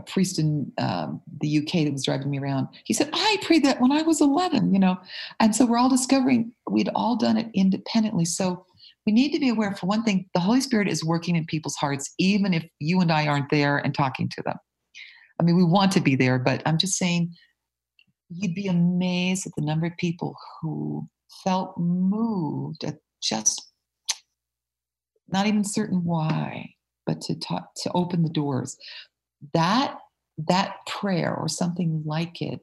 priest 0.06 0.38
in 0.38 0.72
um, 0.78 1.20
the 1.40 1.58
UK 1.58 1.84
that 1.84 1.92
was 1.92 2.04
driving 2.04 2.30
me 2.30 2.38
around, 2.38 2.68
he 2.84 2.94
said, 2.94 3.10
I 3.12 3.36
prayed 3.42 3.64
that 3.64 3.80
when 3.80 3.92
I 3.92 4.02
was 4.02 4.20
11, 4.20 4.72
you 4.72 4.80
know. 4.80 4.98
And 5.38 5.54
so 5.54 5.66
we're 5.66 5.78
all 5.78 5.90
discovering 5.90 6.52
we'd 6.68 6.88
all 6.94 7.16
done 7.16 7.36
it 7.36 7.50
independently. 7.54 8.24
So 8.24 8.64
we 9.06 9.12
need 9.12 9.32
to 9.32 9.40
be 9.40 9.48
aware, 9.48 9.74
for 9.74 9.86
one 9.86 10.02
thing, 10.02 10.26
the 10.34 10.40
Holy 10.40 10.60
Spirit 10.60 10.88
is 10.88 11.04
working 11.04 11.36
in 11.36 11.44
people's 11.46 11.76
hearts, 11.76 12.12
even 12.18 12.54
if 12.54 12.64
you 12.78 13.00
and 13.00 13.12
I 13.12 13.26
aren't 13.26 13.50
there 13.50 13.78
and 13.78 13.94
talking 13.94 14.28
to 14.30 14.42
them. 14.44 14.56
I 15.38 15.42
mean, 15.42 15.56
we 15.56 15.64
want 15.64 15.92
to 15.92 16.00
be 16.00 16.16
there, 16.16 16.38
but 16.38 16.62
I'm 16.66 16.78
just 16.78 16.96
saying, 16.96 17.34
you'd 18.28 18.54
be 18.54 18.66
amazed 18.66 19.46
at 19.46 19.52
the 19.56 19.64
number 19.64 19.86
of 19.86 19.96
people 19.96 20.36
who 20.60 21.08
felt 21.44 21.76
moved 21.78 22.84
at 22.84 22.98
just 23.22 23.70
not 25.28 25.46
even 25.46 25.64
certain 25.64 26.04
why 26.04 26.68
but 27.06 27.20
to 27.22 27.38
talk 27.38 27.70
to 27.82 27.92
open 27.92 28.22
the 28.22 28.30
doors. 28.30 28.76
That 29.54 29.98
that 30.38 30.76
prayer 30.86 31.34
or 31.34 31.48
something 31.48 32.02
like 32.06 32.40
it 32.40 32.60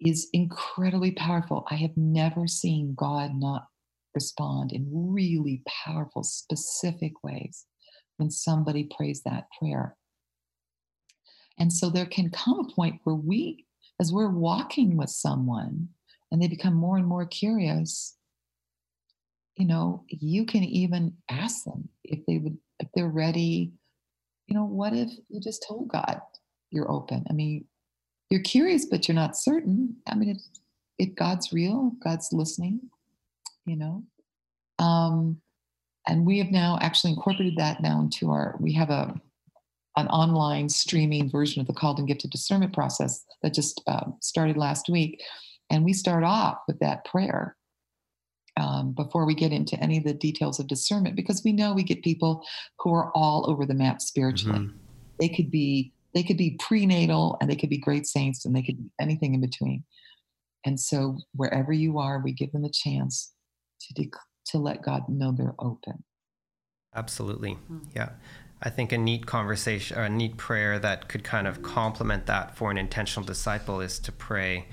is 0.00 0.28
incredibly 0.32 1.12
powerful. 1.12 1.66
I 1.70 1.74
have 1.76 1.96
never 1.96 2.46
seen 2.46 2.94
god 2.94 3.32
not 3.34 3.66
respond 4.14 4.72
in 4.72 4.88
really 4.90 5.62
powerful 5.84 6.22
specific 6.22 7.12
ways 7.22 7.66
when 8.16 8.30
somebody 8.30 8.88
prays 8.96 9.22
that 9.24 9.46
prayer. 9.58 9.96
And 11.58 11.72
so 11.72 11.90
there 11.90 12.06
can 12.06 12.30
come 12.30 12.60
a 12.60 12.74
point 12.74 13.00
where 13.04 13.14
we 13.14 13.66
as 14.00 14.12
we're 14.12 14.30
walking 14.30 14.96
with 14.96 15.10
someone 15.10 15.88
and 16.32 16.40
they 16.40 16.48
become 16.48 16.74
more 16.74 16.96
and 16.96 17.06
more 17.06 17.26
curious 17.26 18.16
you 19.56 19.66
know 19.66 20.04
you 20.08 20.46
can 20.46 20.64
even 20.64 21.12
ask 21.28 21.64
them 21.64 21.88
if 22.04 22.24
they 22.26 22.38
would 22.38 22.56
if 22.80 22.88
they're 22.94 23.08
ready, 23.08 23.72
you 24.46 24.56
know, 24.56 24.64
what 24.64 24.92
if 24.92 25.10
you 25.28 25.40
just 25.40 25.64
told 25.66 25.88
God 25.88 26.20
you're 26.70 26.90
open? 26.90 27.24
I 27.30 27.32
mean, 27.32 27.64
you're 28.30 28.42
curious, 28.42 28.86
but 28.86 29.06
you're 29.06 29.14
not 29.14 29.36
certain. 29.36 29.96
I 30.06 30.14
mean, 30.14 30.30
if, 30.30 30.42
if 30.98 31.14
God's 31.14 31.52
real, 31.52 31.92
God's 32.02 32.32
listening, 32.32 32.80
you 33.66 33.76
know. 33.76 34.02
Um, 34.78 35.40
and 36.06 36.26
we 36.26 36.38
have 36.38 36.50
now 36.50 36.78
actually 36.80 37.12
incorporated 37.12 37.56
that 37.58 37.82
now 37.82 38.00
into 38.00 38.30
our, 38.30 38.56
we 38.58 38.72
have 38.72 38.90
a 38.90 39.20
an 39.96 40.06
online 40.08 40.68
streaming 40.68 41.28
version 41.28 41.60
of 41.60 41.66
the 41.66 41.72
called 41.72 41.98
and 41.98 42.06
gifted 42.08 42.30
discernment 42.30 42.72
process 42.72 43.24
that 43.42 43.52
just 43.52 43.82
uh, 43.86 44.04
started 44.20 44.56
last 44.56 44.88
week. 44.88 45.20
And 45.68 45.84
we 45.84 45.92
start 45.92 46.24
off 46.24 46.58
with 46.66 46.78
that 46.78 47.04
prayer 47.04 47.56
um, 48.56 48.92
before 48.92 49.26
we 49.26 49.34
get 49.34 49.52
into 49.52 49.78
any 49.80 49.98
of 49.98 50.04
the 50.04 50.14
details 50.14 50.58
of 50.58 50.66
discernment 50.66 51.16
because 51.16 51.42
we 51.44 51.52
know 51.52 51.72
we 51.72 51.82
get 51.82 52.02
people 52.02 52.44
who 52.78 52.92
are 52.92 53.10
all 53.14 53.48
over 53.48 53.64
the 53.66 53.74
map 53.74 54.00
spiritually. 54.00 54.58
Mm-hmm. 54.58 54.76
they 55.18 55.28
could 55.28 55.50
be 55.50 55.92
they 56.14 56.24
could 56.24 56.36
be 56.36 56.56
prenatal 56.58 57.36
and 57.40 57.48
they 57.48 57.54
could 57.54 57.70
be 57.70 57.78
great 57.78 58.04
saints 58.04 58.44
and 58.44 58.54
they 58.54 58.62
could 58.62 58.76
be 58.76 58.90
anything 59.00 59.34
in 59.34 59.40
between. 59.40 59.84
And 60.66 60.78
so 60.78 61.18
wherever 61.34 61.72
you 61.72 61.98
are 61.98 62.20
we 62.22 62.32
give 62.32 62.52
them 62.52 62.64
a 62.64 62.70
chance 62.72 63.32
to 63.82 63.94
dec- 63.94 64.12
to 64.46 64.58
let 64.58 64.82
god 64.82 65.02
know 65.08 65.32
they're 65.36 65.54
open. 65.58 66.04
Absolutely. 66.94 67.52
Mm-hmm. 67.52 67.78
yeah. 67.94 68.10
I 68.62 68.68
think 68.68 68.92
a 68.92 68.98
neat 68.98 69.24
conversation 69.24 69.98
or 69.98 70.02
a 70.02 70.10
neat 70.10 70.36
prayer 70.36 70.78
that 70.78 71.08
could 71.08 71.24
kind 71.24 71.46
of 71.46 71.62
complement 71.62 72.26
that 72.26 72.56
for 72.56 72.70
an 72.70 72.76
intentional 72.76 73.26
disciple 73.26 73.80
is 73.80 73.98
to 74.00 74.12
pray 74.12 74.66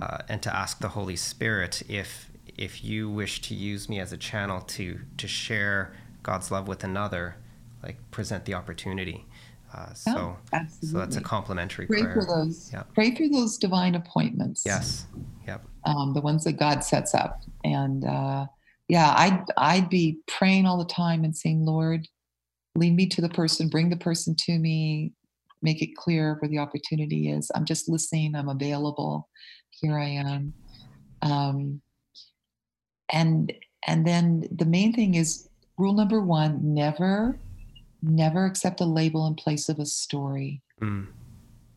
uh, 0.00 0.18
and 0.28 0.42
to 0.42 0.54
ask 0.54 0.80
the 0.80 0.88
Holy 0.88 1.16
Spirit 1.16 1.82
if 1.88 2.30
if 2.56 2.84
you 2.84 3.10
wish 3.10 3.40
to 3.42 3.54
use 3.54 3.88
me 3.88 4.00
as 4.00 4.12
a 4.12 4.16
channel 4.16 4.60
to 4.60 5.00
to 5.16 5.28
share 5.28 5.94
God's 6.22 6.50
love 6.50 6.68
with 6.68 6.84
another, 6.84 7.36
like 7.82 7.96
present 8.10 8.44
the 8.44 8.54
opportunity. 8.54 9.26
Uh, 9.74 9.92
so, 9.94 10.36
oh, 10.52 10.58
so 10.82 10.98
that's 10.98 11.16
a 11.16 11.20
complementary 11.20 11.86
pray 11.86 12.02
prayer. 12.02 12.14
for 12.14 12.26
those. 12.26 12.70
Yeah. 12.72 12.82
Pray 12.94 13.14
for 13.14 13.26
those 13.28 13.56
divine 13.56 13.94
appointments. 13.94 14.64
Yes. 14.66 15.06
Yep. 15.46 15.64
Um, 15.84 16.12
the 16.12 16.20
ones 16.20 16.44
that 16.44 16.58
God 16.58 16.84
sets 16.84 17.14
up, 17.14 17.42
and 17.64 18.04
uh, 18.04 18.46
yeah, 18.88 19.14
I'd 19.16 19.44
I'd 19.56 19.88
be 19.88 20.18
praying 20.28 20.66
all 20.66 20.76
the 20.76 20.84
time 20.84 21.24
and 21.24 21.34
saying, 21.34 21.64
Lord, 21.64 22.06
lead 22.74 22.94
me 22.94 23.06
to 23.08 23.20
the 23.20 23.28
person, 23.30 23.68
bring 23.68 23.88
the 23.88 23.96
person 23.96 24.36
to 24.40 24.58
me, 24.58 25.12
make 25.62 25.82
it 25.82 25.96
clear 25.96 26.36
where 26.40 26.48
the 26.48 26.58
opportunity 26.58 27.30
is. 27.30 27.50
I'm 27.54 27.64
just 27.64 27.88
listening. 27.88 28.34
I'm 28.34 28.48
available. 28.48 29.28
Here 29.70 29.98
I 29.98 30.08
am. 30.08 30.52
Um, 31.22 31.80
and 33.12 33.52
and 33.86 34.06
then 34.06 34.48
the 34.50 34.64
main 34.64 34.92
thing 34.92 35.14
is 35.14 35.48
rule 35.78 35.92
number 35.92 36.20
one 36.20 36.58
never 36.62 37.38
never 38.02 38.46
accept 38.46 38.80
a 38.80 38.84
label 38.84 39.26
in 39.26 39.34
place 39.34 39.68
of 39.68 39.78
a 39.78 39.86
story. 39.86 40.60
Mm. 40.80 41.06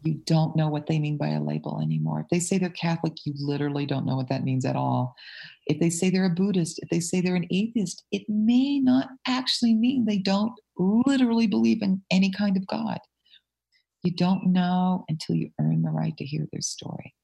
you 0.04 0.16
don't 0.26 0.56
know 0.56 0.68
what 0.68 0.88
they 0.88 0.98
mean 0.98 1.18
by 1.18 1.30
a 1.30 1.42
label 1.42 1.80
anymore. 1.80 2.22
If 2.22 2.28
they 2.30 2.40
say 2.40 2.58
they're 2.58 2.70
catholic 2.70 3.14
you 3.26 3.34
literally 3.38 3.86
don't 3.86 4.06
know 4.06 4.16
what 4.16 4.30
that 4.30 4.44
means 4.44 4.66
at 4.66 4.76
all. 4.76 5.16
If 5.68 5.80
they 5.80 5.90
say 5.90 6.10
they're 6.10 6.26
a 6.26 6.30
buddhist 6.30 6.80
if 6.82 6.90
they 6.90 7.00
say 7.00 7.22
they're 7.22 7.36
an 7.36 7.48
atheist 7.52 8.04
it 8.12 8.24
may 8.28 8.80
not 8.80 9.10
actually 9.28 9.76
mean 9.76 10.06
they 10.06 10.20
don't 10.20 10.54
literally 10.78 11.48
believe 11.48 11.82
in 11.82 12.02
any 12.12 12.32
kind 12.32 12.58
of 12.58 12.68
god. 12.68 13.00
You 14.04 14.12
don't 14.12 14.48
know 14.48 15.06
until 15.10 15.36
you 15.36 15.50
earn 15.60 15.82
the 15.82 15.90
right 15.90 16.16
to 16.18 16.26
hear 16.26 16.48
their 16.52 16.62
story. 16.62 17.16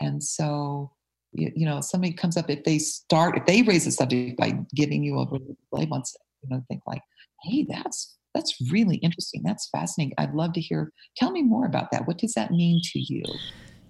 And 0.00 0.22
so 0.22 0.92
you, 1.36 1.52
you, 1.54 1.66
know, 1.66 1.80
somebody 1.80 2.12
comes 2.12 2.36
up, 2.36 2.50
if 2.50 2.64
they 2.64 2.78
start, 2.78 3.36
if 3.36 3.46
they 3.46 3.62
raise 3.62 3.84
the 3.84 3.92
subject 3.92 4.36
by 4.36 4.58
giving 4.74 5.02
you 5.02 5.18
a 5.18 5.26
label, 5.72 6.02
you 6.42 6.48
know, 6.48 6.62
think 6.68 6.82
like, 6.86 7.02
hey, 7.44 7.66
that's 7.68 8.16
that's 8.34 8.54
really 8.70 8.96
interesting. 8.96 9.42
That's 9.42 9.68
fascinating. 9.70 10.14
I'd 10.18 10.34
love 10.34 10.52
to 10.54 10.60
hear. 10.60 10.92
Tell 11.16 11.30
me 11.30 11.42
more 11.42 11.64
about 11.64 11.90
that. 11.92 12.06
What 12.06 12.18
does 12.18 12.34
that 12.34 12.50
mean 12.50 12.82
to 12.92 12.98
you? 12.98 13.24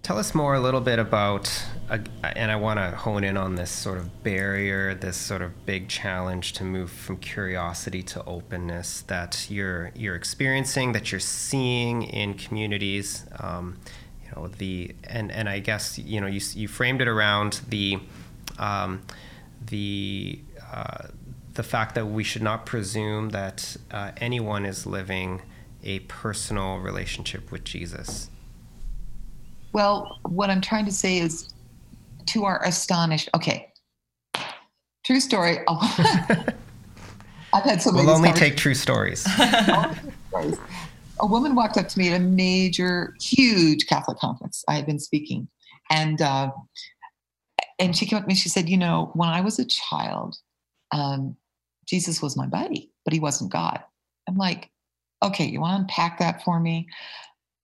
Tell 0.03 0.17
us 0.17 0.33
more 0.33 0.55
a 0.55 0.59
little 0.61 0.79
bit 0.79 0.99
about, 0.99 1.51
uh, 1.89 1.97
and 2.23 2.49
I 2.49 2.55
want 2.55 2.79
to 2.79 2.91
hone 2.95 3.25
in 3.25 3.35
on 3.35 3.55
this 3.55 3.69
sort 3.69 3.97
of 3.97 4.23
barrier, 4.23 4.95
this 4.95 5.17
sort 5.17 5.41
of 5.41 5.65
big 5.65 5.89
challenge 5.89 6.53
to 6.53 6.63
move 6.63 6.89
from 6.89 7.17
curiosity 7.17 8.01
to 8.03 8.23
openness 8.23 9.01
that 9.07 9.47
you're 9.49 9.91
you're 9.95 10.15
experiencing, 10.15 10.93
that 10.93 11.11
you're 11.11 11.19
seeing 11.19 12.03
in 12.03 12.35
communities. 12.35 13.25
Um, 13.39 13.79
know 14.35 14.47
the 14.47 14.95
and 15.03 15.31
and 15.31 15.49
I 15.49 15.59
guess 15.59 15.97
you 15.97 16.21
know 16.21 16.27
you 16.27 16.41
you 16.53 16.67
framed 16.67 17.01
it 17.01 17.07
around 17.07 17.61
the 17.67 17.99
um, 18.57 19.03
the 19.65 20.39
uh, 20.71 21.07
the 21.53 21.63
fact 21.63 21.95
that 21.95 22.05
we 22.05 22.23
should 22.23 22.41
not 22.41 22.65
presume 22.65 23.29
that 23.29 23.77
uh, 23.91 24.11
anyone 24.17 24.65
is 24.65 24.85
living 24.85 25.41
a 25.83 25.99
personal 25.99 26.77
relationship 26.77 27.51
with 27.51 27.63
Jesus. 27.63 28.29
Well, 29.73 30.19
what 30.23 30.49
I'm 30.49 30.61
trying 30.61 30.85
to 30.85 30.91
say 30.91 31.19
is, 31.19 31.49
to 32.27 32.45
our 32.45 32.63
astonished, 32.63 33.29
okay, 33.35 33.71
true 35.03 35.19
story. 35.19 35.59
I've 35.67 37.63
had 37.63 37.81
so 37.81 37.91
many. 37.91 38.05
We'll 38.05 38.15
only 38.15 38.33
take 38.33 38.57
true 38.57 38.73
stories 38.73 39.25
a 41.19 41.25
woman 41.25 41.55
walked 41.55 41.77
up 41.77 41.87
to 41.89 41.99
me 41.99 42.09
at 42.09 42.19
a 42.19 42.23
major, 42.23 43.15
huge 43.21 43.87
Catholic 43.87 44.17
conference. 44.17 44.63
I 44.67 44.75
had 44.75 44.85
been 44.85 44.99
speaking, 44.99 45.47
and 45.89 46.21
uh, 46.21 46.51
and 47.79 47.95
she 47.95 48.05
came 48.05 48.17
up 48.17 48.23
to 48.23 48.27
me. 48.27 48.35
She 48.35 48.49
said, 48.49 48.69
"You 48.69 48.77
know, 48.77 49.11
when 49.13 49.29
I 49.29 49.41
was 49.41 49.59
a 49.59 49.65
child, 49.65 50.35
um, 50.91 51.35
Jesus 51.87 52.21
was 52.21 52.37
my 52.37 52.47
buddy, 52.47 52.91
but 53.05 53.13
he 53.13 53.19
wasn't 53.19 53.51
God." 53.51 53.81
I'm 54.27 54.37
like, 54.37 54.69
"Okay, 55.23 55.45
you 55.45 55.61
want 55.61 55.75
to 55.75 55.81
unpack 55.81 56.19
that 56.19 56.43
for 56.43 56.59
me?" 56.59 56.87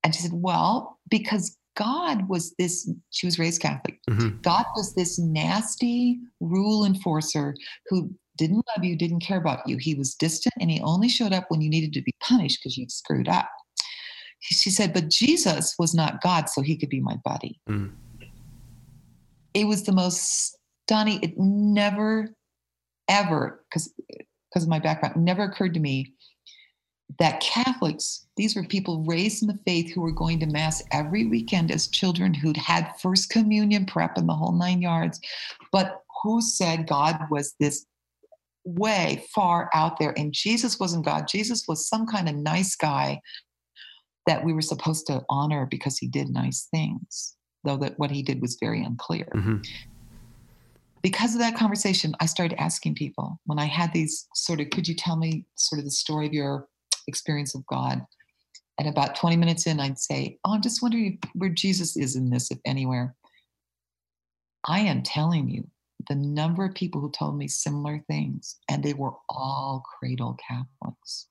And 0.03 0.13
she 0.13 0.22
said, 0.22 0.33
"Well, 0.33 1.00
because 1.10 1.57
God 1.75 2.29
was 2.29 2.53
this, 2.60 2.89
she 3.10 3.25
was 3.25 3.39
raised 3.39 3.62
Catholic. 3.62 4.00
Mm-hmm. 4.10 4.41
God 4.41 4.65
was 4.75 4.93
this 4.93 5.17
nasty 5.17 6.19
rule 6.39 6.86
enforcer 6.86 7.55
who 7.88 8.13
didn't 8.37 8.65
love 8.75 8.83
you, 8.83 8.97
didn't 8.97 9.19
care 9.19 9.37
about 9.37 9.67
you. 9.67 9.77
He 9.77 9.95
was 9.95 10.15
distant 10.15 10.55
and 10.59 10.71
he 10.71 10.81
only 10.81 11.09
showed 11.09 11.33
up 11.33 11.45
when 11.49 11.61
you 11.61 11.69
needed 11.69 11.93
to 11.93 12.01
be 12.01 12.13
punished 12.21 12.59
because 12.59 12.77
you'd 12.77 12.91
screwed 12.91 13.27
up. 13.27 13.49
She 14.39 14.69
said, 14.69 14.93
but 14.93 15.09
Jesus 15.09 15.75
was 15.79 15.93
not 15.93 16.21
God, 16.21 16.49
so 16.49 16.61
he 16.61 16.75
could 16.75 16.89
be 16.89 16.99
my 16.99 17.15
buddy. 17.23 17.61
Mm. 17.69 17.93
It 19.53 19.65
was 19.65 19.83
the 19.83 19.93
most 19.93 20.57
stunning, 20.85 21.23
it 21.23 21.37
never, 21.37 22.35
ever, 23.07 23.63
because 23.69 23.93
because 24.53 24.63
of 24.63 24.69
my 24.69 24.79
background, 24.79 25.15
never 25.23 25.43
occurred 25.43 25.73
to 25.73 25.79
me 25.79 26.13
that 27.19 27.39
Catholics, 27.39 28.27
these 28.37 28.55
were 28.55 28.63
people 28.63 29.03
raised 29.03 29.41
in 29.41 29.47
the 29.47 29.59
faith 29.65 29.91
who 29.91 30.01
were 30.01 30.11
going 30.11 30.39
to 30.39 30.45
Mass 30.45 30.83
every 30.91 31.25
weekend 31.25 31.71
as 31.71 31.87
children 31.87 32.33
who'd 32.33 32.57
had 32.57 32.93
First 32.99 33.29
Communion 33.29 33.85
prep 33.85 34.17
and 34.17 34.27
the 34.27 34.33
whole 34.33 34.51
nine 34.51 34.81
yards, 34.81 35.19
but 35.71 36.01
who 36.21 36.41
said 36.41 36.87
God 36.87 37.17
was 37.29 37.55
this 37.59 37.85
way 38.65 39.25
far 39.34 39.70
out 39.74 40.00
there 40.00 40.13
and 40.17 40.34
Jesus 40.34 40.79
wasn't 40.79 41.05
God. 41.05 41.27
Jesus 41.27 41.65
was 41.67 41.88
some 41.88 42.05
kind 42.05 42.29
of 42.29 42.36
nice 42.36 42.75
guy 42.75 43.20
that 44.25 44.43
we 44.43 44.53
were 44.53 44.62
supposed 44.62 45.08
to 45.08 45.22
honor 45.29 45.67
because 45.70 45.98
he 45.98 46.08
did 46.08 46.29
nice 46.29 46.67
things, 46.72 47.36
though 47.63 47.77
that 47.77 48.00
what 48.00 48.12
he 48.12 48.24
did 48.24 48.41
was 48.41 48.58
very 48.60 48.84
unclear. 48.84 49.27
Mm-hmm. 49.36 49.58
Because 51.01 51.34
of 51.34 51.41
that 51.41 51.58
conversation, 51.58 52.15
I 52.22 52.27
started 52.27 52.62
asking 52.62 52.96
people 52.96 53.39
when 53.46 53.60
I 53.60 53.65
had 53.65 53.91
these 53.91 54.25
sort 54.36 54.62
of, 54.62 54.70
could 54.70 54.88
you 54.88 54.96
tell 54.96 55.17
me 55.17 55.46
sort 55.55 55.79
of 55.79 55.86
the 55.86 55.91
story 55.91 56.25
of 56.25 56.34
your 56.34 56.67
experience 57.08 57.53
of 57.55 57.65
God? 57.65 58.01
And 58.79 58.88
about 58.88 59.15
20 59.15 59.36
minutes 59.36 59.67
in, 59.67 59.82
I'd 59.82 60.00
say, 60.00 60.39
Oh, 60.46 60.53
I'm 60.53 60.62
just 60.62 60.82
wondering 60.82 61.20
where 61.36 61.50
Jesus 61.50 61.98
is 61.98 62.15
in 62.15 62.29
this, 62.29 62.50
if 62.50 62.60
anywhere. 62.65 63.15
I 64.65 64.79
am 64.79 65.03
telling 65.03 65.50
you, 65.50 65.67
the 66.07 66.15
number 66.15 66.65
of 66.65 66.75
people 66.75 67.01
who 67.01 67.12
told 67.12 67.38
me 67.38 67.48
similar 67.48 68.03
things, 68.07 68.57
and 68.69 68.83
they 68.83 68.93
were 68.93 69.13
all 69.29 69.83
cradle 70.00 70.38
Catholics 70.48 71.27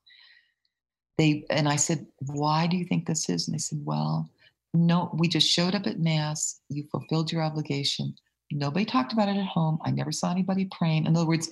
they 1.19 1.45
and 1.50 1.69
I 1.69 1.76
said, 1.76 2.07
"Why 2.19 2.67
do 2.67 2.76
you 2.76 2.85
think 2.85 3.07
this 3.07 3.29
is?" 3.29 3.47
And 3.47 3.55
they 3.55 3.59
said, 3.59 3.85
"Well, 3.85 4.31
no, 4.75 5.11
we 5.14 5.29
just 5.29 5.49
showed 5.49 5.75
up 5.75 5.87
at 5.87 6.00
mass. 6.00 6.61
You 6.69 6.85
fulfilled 6.91 7.31
your 7.31 7.43
obligation. 7.43 8.14
Nobody 8.50 8.85
talked 8.85 9.12
about 9.12 9.29
it 9.29 9.37
at 9.37 9.47
home. 9.47 9.79
I 9.83 9.91
never 9.91 10.12
saw 10.12 10.31
anybody 10.31 10.67
praying. 10.67 11.07
In 11.07 11.17
other 11.17 11.26
words, 11.26 11.50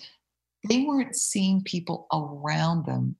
they 0.68 0.82
weren't 0.82 1.16
seeing 1.16 1.62
people 1.62 2.06
around 2.12 2.86
them 2.86 3.16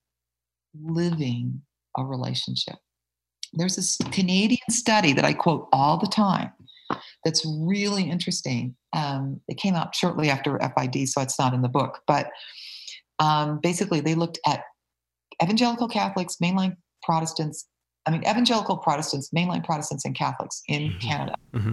living 0.75 1.63
a 1.97 2.05
relationship. 2.05 2.77
There's 3.53 3.77
this 3.77 3.97
Canadian 4.13 4.71
study 4.71 5.13
that 5.15 5.25
I 5.25 5.33
quote 5.33 5.69
all 5.73 5.99
the 5.99 6.07
time 6.07 6.53
that's 7.25 7.45
really 7.47 8.09
interesting. 8.09 8.75
Um, 8.93 9.41
it 9.49 9.57
came 9.57 9.75
out 9.75 9.95
shortly 9.95 10.31
after 10.31 10.59
FID, 10.59 11.09
so 11.09 11.21
it's 11.21 11.39
not 11.39 11.55
in 11.55 11.63
the 11.63 11.69
book. 11.69 12.01
But 12.07 12.31
um, 13.19 13.61
basically, 13.63 14.01
they 14.01 14.15
looked 14.15 14.39
at 14.47 14.63
evangelical 15.43 15.89
Catholics, 15.89 16.37
mainline 16.43 16.77
Protestants, 17.03 17.67
I 18.07 18.11
mean, 18.11 18.23
evangelical 18.23 18.79
Protestants, 18.79 19.31
mainline 19.37 19.65
Protestants, 19.65 20.05
and 20.05 20.15
Catholics 20.15 20.63
in 20.69 20.91
mm-hmm. 20.91 20.99
Canada. 20.99 21.35
Mm-hmm. 21.55 21.73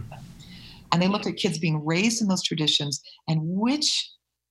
And 0.92 1.02
they 1.02 1.08
looked 1.08 1.28
at 1.28 1.36
kids 1.36 1.60
being 1.60 1.86
raised 1.86 2.22
in 2.22 2.28
those 2.28 2.44
traditions 2.44 3.02
and 3.28 3.42
which, 3.44 4.10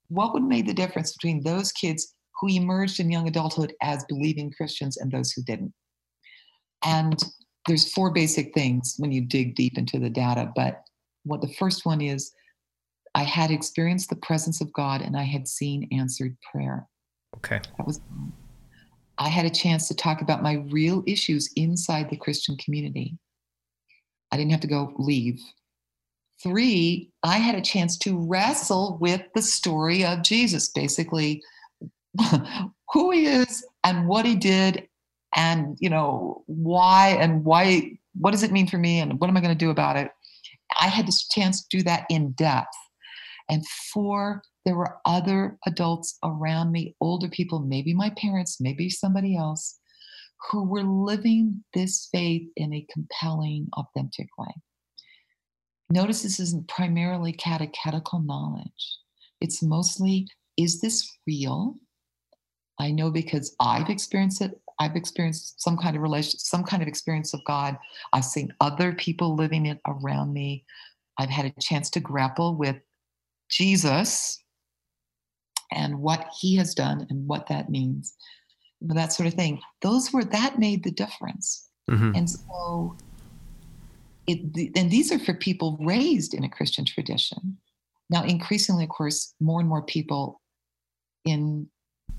what 0.08 0.32
would 0.34 0.42
make 0.42 0.66
the 0.66 0.74
difference 0.74 1.12
between 1.12 1.42
those 1.42 1.72
kids 1.72 2.14
who 2.40 2.48
emerged 2.48 3.00
in 3.00 3.10
young 3.10 3.26
adulthood 3.26 3.72
as 3.82 4.04
believing 4.08 4.52
Christians 4.54 4.96
and 4.96 5.10
those 5.10 5.32
who 5.32 5.42
didn't. 5.42 5.72
And 6.84 7.18
there's 7.66 7.92
four 7.92 8.10
basic 8.10 8.54
things 8.54 8.94
when 8.98 9.12
you 9.12 9.20
dig 9.20 9.54
deep 9.54 9.76
into 9.76 9.98
the 9.98 10.10
data. 10.10 10.52
But 10.54 10.84
what 11.24 11.40
the 11.40 11.52
first 11.54 11.84
one 11.84 12.00
is, 12.00 12.32
I 13.14 13.22
had 13.22 13.50
experienced 13.50 14.10
the 14.10 14.16
presence 14.16 14.60
of 14.60 14.72
God 14.72 15.00
and 15.00 15.16
I 15.16 15.24
had 15.24 15.48
seen 15.48 15.88
answered 15.90 16.36
prayer. 16.52 16.86
Okay. 17.36 17.60
That 17.76 17.86
was 17.86 18.00
I 19.18 19.28
had 19.28 19.46
a 19.46 19.50
chance 19.50 19.88
to 19.88 19.94
talk 19.94 20.20
about 20.20 20.42
my 20.42 20.64
real 20.68 21.02
issues 21.06 21.50
inside 21.56 22.10
the 22.10 22.18
Christian 22.18 22.56
community. 22.58 23.16
I 24.30 24.36
didn't 24.36 24.50
have 24.50 24.60
to 24.60 24.66
go 24.66 24.92
leave. 24.98 25.40
Three, 26.42 27.10
I 27.22 27.38
had 27.38 27.54
a 27.54 27.62
chance 27.62 27.96
to 27.98 28.18
wrestle 28.18 28.98
with 29.00 29.22
the 29.34 29.40
story 29.40 30.04
of 30.04 30.22
Jesus, 30.22 30.68
basically 30.68 31.42
who 32.92 33.10
he 33.10 33.24
is 33.24 33.64
and 33.84 34.06
what 34.06 34.26
he 34.26 34.34
did 34.34 34.86
and 35.34 35.76
you 35.80 35.90
know 35.90 36.42
why 36.46 37.16
and 37.20 37.44
why 37.44 37.98
what 38.18 38.30
does 38.30 38.42
it 38.42 38.52
mean 38.52 38.66
for 38.66 38.78
me 38.78 39.00
and 39.00 39.20
what 39.20 39.28
am 39.28 39.36
I 39.36 39.40
going 39.40 39.56
to 39.56 39.64
do 39.64 39.70
about 39.70 39.96
it? 39.96 40.10
I 40.80 40.86
had 40.86 41.06
this 41.06 41.28
chance 41.28 41.62
to 41.62 41.76
do 41.78 41.82
that 41.84 42.04
in 42.10 42.32
depth. 42.32 42.76
And 43.48 43.64
four, 43.92 44.42
there 44.64 44.76
were 44.76 44.96
other 45.04 45.58
adults 45.66 46.18
around 46.24 46.72
me, 46.72 46.96
older 47.00 47.28
people, 47.28 47.60
maybe 47.60 47.94
my 47.94 48.10
parents, 48.16 48.60
maybe 48.60 48.90
somebody 48.90 49.36
else, 49.36 49.78
who 50.50 50.64
were 50.64 50.82
living 50.82 51.62
this 51.72 52.08
faith 52.12 52.48
in 52.56 52.72
a 52.74 52.86
compelling, 52.92 53.68
authentic 53.74 54.28
way. 54.38 54.52
Notice 55.88 56.22
this 56.22 56.40
isn't 56.40 56.68
primarily 56.68 57.32
catechetical 57.32 58.20
knowledge. 58.20 58.98
It's 59.40 59.62
mostly, 59.62 60.26
is 60.56 60.80
this 60.80 61.08
real? 61.26 61.76
I 62.80 62.90
know 62.90 63.10
because 63.10 63.54
I've 63.60 63.88
experienced 63.88 64.40
it. 64.40 64.60
I've 64.78 64.96
experienced 64.96 65.62
some 65.62 65.76
kind 65.76 65.96
of 65.96 66.02
relation, 66.02 66.38
some 66.38 66.64
kind 66.64 66.82
of 66.82 66.88
experience 66.88 67.32
of 67.32 67.44
God. 67.44 67.78
I've 68.12 68.24
seen 68.24 68.52
other 68.60 68.92
people 68.92 69.34
living 69.34 69.66
it 69.66 69.80
around 69.86 70.32
me. 70.32 70.64
I've 71.18 71.30
had 71.30 71.46
a 71.46 71.60
chance 71.60 71.88
to 71.90 72.00
grapple 72.00 72.56
with 72.56 72.76
Jesus 73.48 74.42
and 75.72 76.00
what 76.00 76.28
he 76.38 76.56
has 76.56 76.74
done 76.74 77.06
and 77.10 77.26
what 77.26 77.46
that 77.48 77.70
means, 77.70 78.14
that 78.80 79.12
sort 79.12 79.26
of 79.26 79.34
thing. 79.34 79.60
Those 79.82 80.12
were 80.12 80.24
that 80.24 80.58
made 80.58 80.84
the 80.84 80.90
difference. 80.90 81.68
Mm-hmm. 81.90 82.12
And 82.14 82.30
so, 82.30 82.96
it, 84.26 84.72
and 84.76 84.90
these 84.90 85.10
are 85.12 85.18
for 85.18 85.34
people 85.34 85.78
raised 85.80 86.34
in 86.34 86.44
a 86.44 86.48
Christian 86.48 86.84
tradition. 86.84 87.56
Now, 88.10 88.24
increasingly, 88.24 88.84
of 88.84 88.90
course, 88.90 89.34
more 89.40 89.60
and 89.60 89.68
more 89.68 89.82
people 89.82 90.40
in 91.24 91.68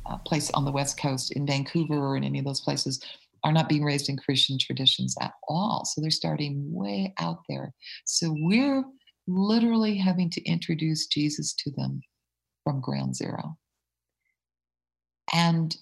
a 0.09 0.17
place 0.19 0.49
on 0.51 0.65
the 0.65 0.71
West 0.71 0.99
Coast, 0.99 1.31
in 1.33 1.45
Vancouver 1.45 1.95
or 1.95 2.17
in 2.17 2.23
any 2.23 2.39
of 2.39 2.45
those 2.45 2.61
places, 2.61 3.01
are 3.43 3.51
not 3.51 3.69
being 3.69 3.83
raised 3.83 4.09
in 4.09 4.17
Christian 4.17 4.57
traditions 4.57 5.15
at 5.21 5.33
all. 5.47 5.85
So 5.85 6.01
they're 6.01 6.09
starting 6.09 6.73
way 6.73 7.13
out 7.19 7.39
there. 7.47 7.73
So 8.05 8.35
we're 8.39 8.83
literally 9.27 9.97
having 9.97 10.29
to 10.31 10.43
introduce 10.45 11.07
Jesus 11.07 11.53
to 11.55 11.71
them 11.71 12.01
from 12.63 12.81
ground 12.81 13.15
zero. 13.15 13.57
And 15.33 15.75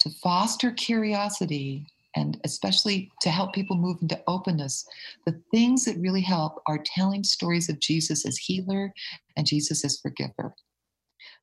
to 0.00 0.10
foster 0.22 0.70
curiosity 0.72 1.86
and 2.16 2.40
especially 2.44 3.10
to 3.20 3.30
help 3.30 3.52
people 3.52 3.76
move 3.76 3.98
into 4.00 4.20
openness, 4.26 4.86
the 5.26 5.40
things 5.50 5.84
that 5.84 5.98
really 5.98 6.22
help 6.22 6.62
are 6.66 6.82
telling 6.82 7.22
stories 7.22 7.68
of 7.68 7.78
Jesus 7.78 8.24
as 8.24 8.38
healer 8.38 8.92
and 9.36 9.46
Jesus 9.46 9.84
as 9.84 10.00
forgiver. 10.00 10.54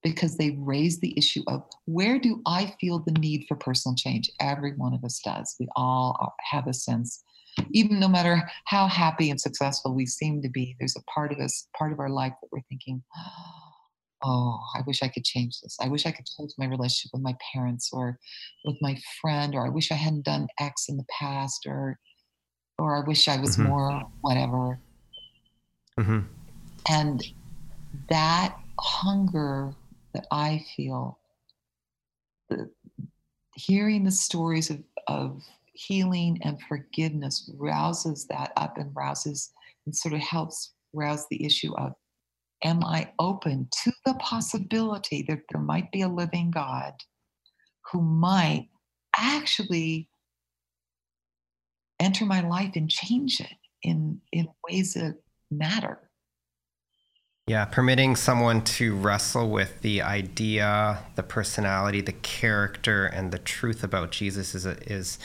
Because 0.04 0.36
they 0.38 0.58
raise 0.60 1.00
the 1.00 1.18
issue 1.18 1.44
of 1.48 1.64
where 1.86 2.20
do 2.20 2.42
I 2.46 2.76
feel 2.80 3.00
the 3.00 3.14
need 3.14 3.46
for 3.48 3.56
personal 3.56 3.96
change? 3.96 4.30
Every 4.40 4.74
one 4.74 4.94
of 4.94 5.04
us 5.04 5.22
does. 5.24 5.56
We 5.60 5.68
all 5.76 6.36
have 6.52 6.68
a 6.68 6.74
sense, 6.74 7.24
even 7.72 8.00
no 8.00 8.08
matter 8.08 8.42
how 8.66 8.88
happy 8.88 9.30
and 9.30 9.40
successful 9.40 9.94
we 9.94 10.06
seem 10.06 10.42
to 10.42 10.50
be, 10.50 10.76
there's 10.80 10.96
a 10.96 11.04
part 11.12 11.32
of 11.32 11.40
us, 11.40 11.68
part 11.78 11.94
of 11.94 12.00
our 12.00 12.10
life 12.10 12.34
that 12.42 12.50
we're 12.52 12.62
thinking, 12.70 13.04
oh, 14.24 14.60
I 14.76 14.82
wish 14.88 15.04
I 15.04 15.08
could 15.08 15.24
change 15.24 15.62
this. 15.62 15.78
I 15.82 15.88
wish 15.88 16.06
I 16.06 16.12
could 16.12 16.26
change 16.26 16.52
my 16.58 16.66
relationship 16.66 17.12
with 17.14 17.22
my 17.22 17.36
parents 17.54 17.90
or 17.94 18.20
with 18.66 18.78
my 18.82 18.98
friend, 19.22 19.56
or 19.56 19.66
I 19.66 19.70
wish 19.70 19.92
I 19.92 19.96
hadn't 19.96 20.26
done 20.26 20.48
X 20.60 20.90
in 20.90 20.98
the 20.98 21.06
past, 21.20 21.66
or 21.68 22.00
or 22.80 22.96
I 22.96 23.08
wish 23.08 23.28
I 23.28 23.38
was 23.40 23.56
mm-hmm. 23.58 23.70
more 23.70 24.04
whatever. 24.22 24.80
Mm-hmm. 26.00 26.20
And 26.90 27.24
that 28.10 28.58
hunger 28.80 29.74
that 30.14 30.28
I 30.32 30.66
feel, 30.76 31.20
the, 32.50 32.70
hearing 33.56 34.04
the 34.04 34.12
stories 34.12 34.70
of, 34.70 34.84
of 35.08 35.42
healing 35.74 36.40
and 36.44 36.62
forgiveness 36.62 37.50
rouses 37.58 38.26
that 38.28 38.52
up 38.58 38.78
and 38.78 38.92
rouses 38.96 39.52
and 39.86 39.96
sort 39.96 40.14
of 40.14 40.22
helps 40.22 40.74
rouse 40.94 41.26
the 41.30 41.44
issue 41.44 41.74
of 41.76 41.94
am 42.64 42.84
I 42.84 43.12
open 43.20 43.68
to 43.84 43.92
the 44.06 44.14
possibility 44.16 45.26
that 45.28 45.40
there 45.52 45.62
might 45.62 45.92
be 45.92 46.02
a 46.02 46.08
living 46.08 46.52
God 46.52 46.94
who 47.92 48.02
might 48.02 48.70
actually 49.18 50.08
enter 52.00 52.26
my 52.26 52.42
life 52.42 52.72
and 52.76 52.90
change 52.90 53.40
it 53.40 53.58
in, 53.82 54.22
in 54.32 54.48
ways 54.68 54.94
that 54.94 55.18
matter? 55.52 56.10
Yeah, 57.46 57.66
permitting 57.66 58.16
someone 58.16 58.64
to 58.64 58.96
wrestle 58.96 59.50
with 59.50 59.82
the 59.82 60.02
idea, 60.02 61.00
the 61.16 61.24
personality, 61.24 62.00
the 62.00 62.14
character, 62.14 63.06
and 63.06 63.34
the 63.34 63.38
truth 63.38 63.84
about 63.84 64.12
Jesus 64.12 64.56
is 64.56 64.66
a, 64.66 64.78
is 64.90 65.20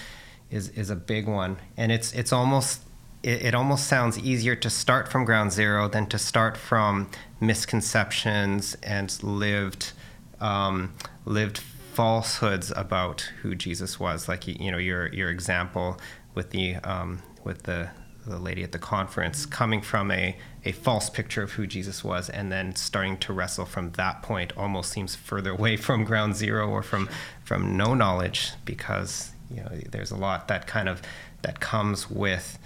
is 0.50 0.70
is 0.70 0.90
a 0.90 0.96
big 0.96 1.28
one, 1.28 1.58
and 1.76 1.92
it's 1.92 2.12
it's 2.14 2.32
almost 2.32 2.82
it, 3.22 3.54
almost 3.54 3.86
sounds 3.86 4.18
easier 4.18 4.56
to 4.56 4.68
start 4.68 5.06
from 5.06 5.24
ground 5.24 5.52
zero 5.52 5.86
than 5.86 6.06
to 6.06 6.18
start 6.18 6.56
from 6.56 7.08
misconceptions 7.40 8.76
and 8.82 9.22
lived 9.22 9.92
um, 10.40 10.94
lived 11.24 11.58
falsehoods 11.58 12.72
about 12.74 13.30
who 13.42 13.54
Jesus 13.54 14.00
was. 14.00 14.28
Like 14.28 14.48
you 14.48 14.72
know 14.72 14.78
your 14.78 15.06
your 15.14 15.30
example 15.30 16.00
with 16.34 16.50
the 16.50 16.76
um, 16.78 17.22
with 17.44 17.62
the 17.62 17.90
the 18.28 18.38
lady 18.38 18.62
at 18.62 18.72
the 18.72 18.78
conference 18.78 19.46
coming 19.46 19.80
from 19.80 20.10
a, 20.10 20.36
a 20.64 20.72
false 20.72 21.10
picture 21.10 21.42
of 21.42 21.52
who 21.52 21.66
Jesus 21.66 22.04
was 22.04 22.28
and 22.28 22.52
then 22.52 22.74
starting 22.76 23.16
to 23.18 23.32
wrestle 23.32 23.64
from 23.64 23.92
that 23.92 24.22
point 24.22 24.52
almost 24.56 24.92
seems 24.92 25.14
further 25.14 25.50
away 25.50 25.76
from 25.76 26.04
ground 26.04 26.36
zero 26.36 26.68
or 26.68 26.82
from 26.82 27.08
from 27.44 27.76
no 27.76 27.94
knowledge 27.94 28.52
because 28.64 29.32
you 29.50 29.62
know, 29.62 29.70
there's 29.90 30.10
a 30.10 30.16
lot 30.16 30.48
that 30.48 30.66
kind 30.66 30.88
of 30.88 31.02
that 31.42 31.60
comes 31.60 32.10
with 32.10 32.58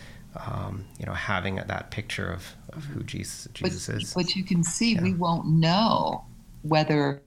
um, 0.46 0.84
you 0.98 1.06
know 1.06 1.12
having 1.12 1.56
that 1.56 1.90
picture 1.90 2.30
of, 2.32 2.54
of 2.72 2.84
who 2.84 3.02
Jesus 3.02 3.48
Jesus 3.52 3.86
but, 3.86 3.96
is. 3.96 4.14
But 4.14 4.36
you 4.36 4.44
can 4.44 4.64
see 4.64 4.94
yeah. 4.94 5.02
we 5.02 5.14
won't 5.14 5.46
know 5.46 6.24
whether 6.62 7.22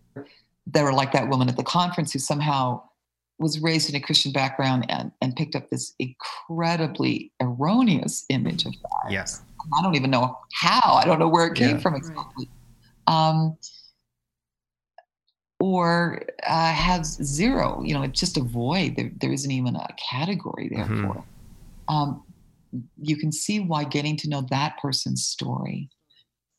they 0.67 0.81
were 0.81 0.93
like 0.93 1.11
that 1.11 1.29
woman 1.29 1.47
at 1.47 1.57
the 1.57 1.63
conference 1.63 2.13
who 2.13 2.19
somehow 2.19 2.81
was 3.37 3.59
raised 3.59 3.89
in 3.89 3.95
a 3.95 3.99
Christian 3.99 4.31
background 4.31 4.85
and, 4.89 5.11
and 5.21 5.35
picked 5.35 5.55
up 5.55 5.69
this 5.69 5.93
incredibly 5.99 7.31
erroneous 7.41 8.25
image 8.29 8.65
of 8.65 8.71
God. 8.71 9.11
Yes. 9.11 9.41
I 9.77 9.83
don't 9.83 9.95
even 9.95 10.11
know 10.11 10.37
how. 10.53 10.93
I 10.93 11.05
don't 11.05 11.19
know 11.19 11.27
where 11.27 11.47
it 11.47 11.55
came 11.55 11.75
yeah. 11.75 11.81
from 11.81 11.95
exactly. 11.95 12.47
Right. 13.07 13.31
Um, 13.31 13.57
or 15.59 16.23
uh, 16.47 16.71
has 16.71 17.15
zero, 17.23 17.81
you 17.83 17.93
know, 17.93 18.03
it's 18.03 18.19
just 18.19 18.37
a 18.37 18.41
void. 18.41 18.95
There, 18.95 19.11
there 19.19 19.31
isn't 19.31 19.51
even 19.51 19.75
a 19.75 19.87
category 20.09 20.69
there 20.69 20.85
mm-hmm. 20.85 21.07
for. 21.07 21.23
Um, 21.87 22.23
you 23.01 23.17
can 23.17 23.31
see 23.31 23.59
why 23.59 23.83
getting 23.83 24.17
to 24.17 24.29
know 24.29 24.45
that 24.49 24.77
person's 24.81 25.25
story 25.25 25.89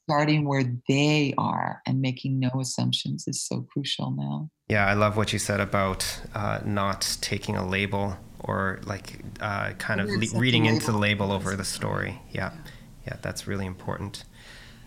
starting 0.09 0.47
where 0.47 0.65
they 0.89 1.35
are 1.37 1.83
and 1.85 2.01
making 2.01 2.39
no 2.39 2.51
assumptions 2.61 3.27
is 3.27 3.43
so 3.43 3.67
crucial 3.73 4.13
now. 4.13 4.49
Yeah, 4.69 4.87
I 4.87 4.95
love 4.95 5.17
what 5.17 5.33
you 5.33 5.39
said 5.41 5.61
about 5.61 6.21
uh, 6.33 6.61
not 6.65 7.19
taking 7.21 7.57
a 7.57 7.67
label 7.67 8.17
or 8.39 8.81
like 8.85 9.21
uh, 9.41 9.73
kind 9.79 10.01
of 10.01 10.09
le- 10.09 10.39
reading 10.39 10.67
into 10.67 10.93
the 10.93 10.99
label 10.99 11.33
over 11.33 11.57
the 11.57 11.65
story. 11.65 12.21
Yeah, 12.31 12.53
yeah, 13.05 13.17
that's 13.21 13.49
really 13.49 13.67
important. 13.67 14.25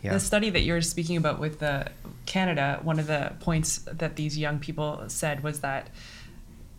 Yeah. 0.01 0.13
The 0.13 0.21
study 0.21 0.49
that 0.51 0.62
you're 0.62 0.82
speaking 0.82 1.17
about 1.17 1.39
with 1.39 1.60
the 1.60 1.88
Canada, 2.25 2.79
one 2.82 2.99
of 2.99 3.08
the 3.08 3.34
points 3.41 3.79
that 3.91 4.15
these 4.15 4.38
young 4.38 4.60
people 4.60 5.03
said 5.08 5.43
was 5.43 5.60
that 5.60 5.89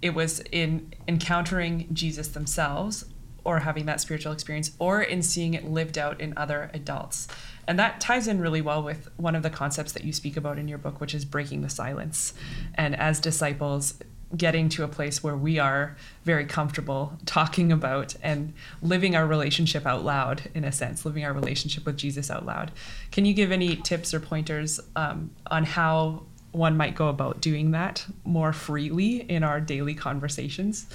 it 0.00 0.14
was 0.14 0.40
in 0.50 0.94
encountering 1.06 1.88
Jesus 1.92 2.28
themselves 2.28 3.04
or 3.44 3.60
having 3.60 3.86
that 3.86 4.00
spiritual 4.00 4.32
experience 4.32 4.72
or 4.78 5.02
in 5.02 5.22
seeing 5.22 5.54
it 5.54 5.64
lived 5.64 5.98
out 5.98 6.20
in 6.20 6.32
other 6.36 6.70
adults. 6.72 7.28
And 7.70 7.78
that 7.78 8.00
ties 8.00 8.26
in 8.26 8.40
really 8.40 8.60
well 8.60 8.82
with 8.82 9.08
one 9.16 9.36
of 9.36 9.44
the 9.44 9.48
concepts 9.48 9.92
that 9.92 10.02
you 10.02 10.12
speak 10.12 10.36
about 10.36 10.58
in 10.58 10.66
your 10.66 10.76
book, 10.76 11.00
which 11.00 11.14
is 11.14 11.24
breaking 11.24 11.62
the 11.62 11.68
silence. 11.68 12.34
And 12.74 12.96
as 12.96 13.20
disciples, 13.20 13.94
getting 14.36 14.68
to 14.70 14.82
a 14.82 14.88
place 14.88 15.22
where 15.22 15.36
we 15.36 15.60
are 15.60 15.96
very 16.24 16.44
comfortable 16.46 17.16
talking 17.26 17.70
about 17.70 18.16
and 18.24 18.54
living 18.82 19.14
our 19.14 19.24
relationship 19.24 19.86
out 19.86 20.04
loud, 20.04 20.50
in 20.52 20.64
a 20.64 20.72
sense, 20.72 21.04
living 21.04 21.24
our 21.24 21.32
relationship 21.32 21.86
with 21.86 21.96
Jesus 21.96 22.28
out 22.28 22.44
loud. 22.44 22.72
Can 23.12 23.24
you 23.24 23.34
give 23.34 23.52
any 23.52 23.76
tips 23.76 24.12
or 24.12 24.18
pointers 24.18 24.80
um, 24.96 25.30
on 25.46 25.62
how 25.62 26.24
one 26.50 26.76
might 26.76 26.96
go 26.96 27.06
about 27.06 27.40
doing 27.40 27.70
that 27.70 28.04
more 28.24 28.52
freely 28.52 29.18
in 29.30 29.44
our 29.44 29.60
daily 29.60 29.94
conversations? 29.94 30.86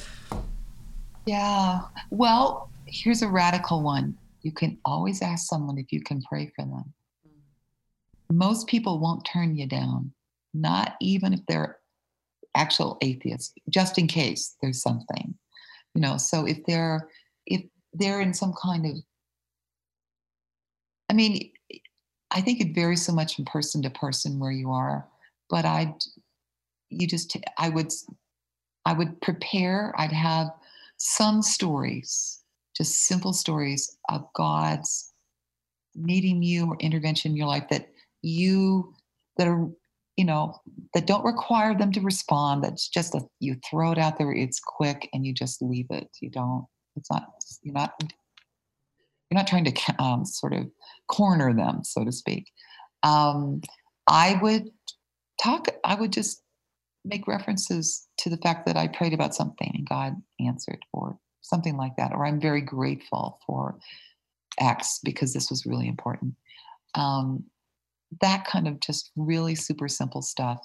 Yeah. 1.26 1.84
Well, 2.10 2.70
here's 2.86 3.22
a 3.22 3.30
radical 3.30 3.82
one. 3.82 4.18
You 4.46 4.52
can 4.52 4.78
always 4.86 5.24
ask 5.24 5.48
someone 5.48 5.80
if 5.80 5.92
you 5.92 6.02
can 6.02 6.22
pray 6.22 6.52
for 6.56 6.64
them. 6.66 6.94
Mm. 7.28 8.36
Most 8.38 8.68
people 8.68 9.00
won't 9.00 9.26
turn 9.26 9.56
you 9.56 9.66
down, 9.66 10.14
not 10.54 10.94
even 11.02 11.34
if 11.34 11.40
they're 11.48 11.80
actual 12.54 13.00
atheists, 13.02 13.56
just 13.70 13.98
in 13.98 14.06
case 14.06 14.56
there's 14.62 14.84
something. 14.84 15.34
You 15.96 16.02
know, 16.02 16.18
so 16.18 16.46
if 16.46 16.60
they're 16.68 17.10
if 17.48 17.64
they're 17.94 18.22
in 18.22 18.36
some 18.36 18.54
kind 18.54 18.86
of 18.86 18.94
I 21.10 21.14
mean, 21.14 21.52
I 22.30 22.42
think 22.42 22.62
it 22.62 22.76
varies 22.76 23.04
so 23.04 23.14
much 23.14 23.36
from 23.36 23.46
person 23.46 23.82
to 23.82 23.90
person 23.90 24.40
where 24.40 24.52
you 24.52 24.70
are, 24.70 25.08
but 25.50 25.66
I'd, 25.66 25.96
you 26.92 27.08
just 27.08 27.36
I 27.58 27.70
would 27.70 27.92
I 28.86 28.94
would 28.94 29.20
prepare, 29.22 29.92
I'd 29.98 30.12
have 30.12 30.52
some 30.98 31.42
stories, 31.42 32.44
just 32.76 33.06
simple 33.06 33.34
stories 33.34 33.98
of 34.10 34.26
God's 34.34 35.14
meeting 35.96 36.44
you 36.44 36.68
or 36.68 36.78
intervention 36.80 37.32
in 37.32 37.38
your 37.38 37.48
life 37.48 37.66
that 37.70 37.90
you 38.22 38.94
that 39.38 39.48
are 39.48 39.70
you 40.18 40.26
know 40.26 40.60
that 40.94 41.08
don't 41.08 41.26
require 41.26 41.78
them 41.78 41.92
to 41.92 42.02
respond 42.02 42.64
that's 42.64 42.88
just 42.88 43.16
a 43.16 43.22
you 43.40 43.56
throw 43.70 43.92
it 43.92 43.98
out 43.98 44.18
there 44.18 44.32
it's 44.32 44.60
quick 44.60 45.10
and 45.14 45.26
you 45.26 45.34
just 45.34 45.62
leave 45.62 45.88
it. 45.90 46.10
You 46.22 46.30
don't 46.30 46.66
it's 46.96 47.10
not 47.12 47.28
you're 47.64 47.74
not 47.74 47.94
you're 48.02 49.38
not 49.38 49.48
trying 49.48 49.66
to 49.66 49.96
um, 50.00 50.26
sort 50.26 50.54
of 50.54 50.68
corner 51.08 51.54
them 51.54 51.84
so 51.84 52.04
to 52.04 52.12
speak. 52.12 52.52
Um, 53.04 53.62
i 54.08 54.40
would 54.42 54.70
talk 55.42 55.68
i 55.84 55.96
would 55.96 56.14
just 56.14 56.42
make 57.06 57.28
references 57.28 58.08
to 58.18 58.30
the 58.30 58.38
fact 58.38 58.66
that 58.66 58.76
I 58.76 58.88
prayed 58.88 59.14
about 59.14 59.36
something 59.36 59.72
and 59.74 59.88
God 59.88 60.16
answered, 60.40 60.80
or 60.92 61.18
something 61.46 61.78
like 61.78 61.96
that, 61.98 62.12
or 62.14 62.26
I'm 62.26 62.40
very 62.40 62.62
grateful 62.62 63.40
for 63.46 63.78
X 64.60 65.00
because 65.04 65.34
this 65.34 65.50
was 65.50 65.66
really 65.66 65.88
important. 65.88 66.34
Um, 66.96 67.44
that 68.22 68.46
kind 68.46 68.68
of 68.68 68.80
just 68.80 69.12
really 69.16 69.56
super 69.56 69.88
simple 69.88 70.22
stuff. 70.22 70.60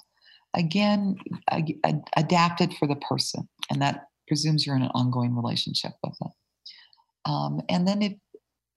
Again, 0.53 1.15
ad- 1.49 2.03
adapted 2.17 2.73
for 2.73 2.87
the 2.87 2.95
person, 2.95 3.47
and 3.69 3.81
that 3.81 4.07
presumes 4.27 4.65
you're 4.65 4.75
in 4.75 4.81
an 4.81 4.91
ongoing 4.93 5.35
relationship 5.35 5.93
with 6.03 6.17
them. 6.19 6.31
Um, 7.25 7.61
and 7.69 7.87
then 7.87 8.01
if 8.01 8.13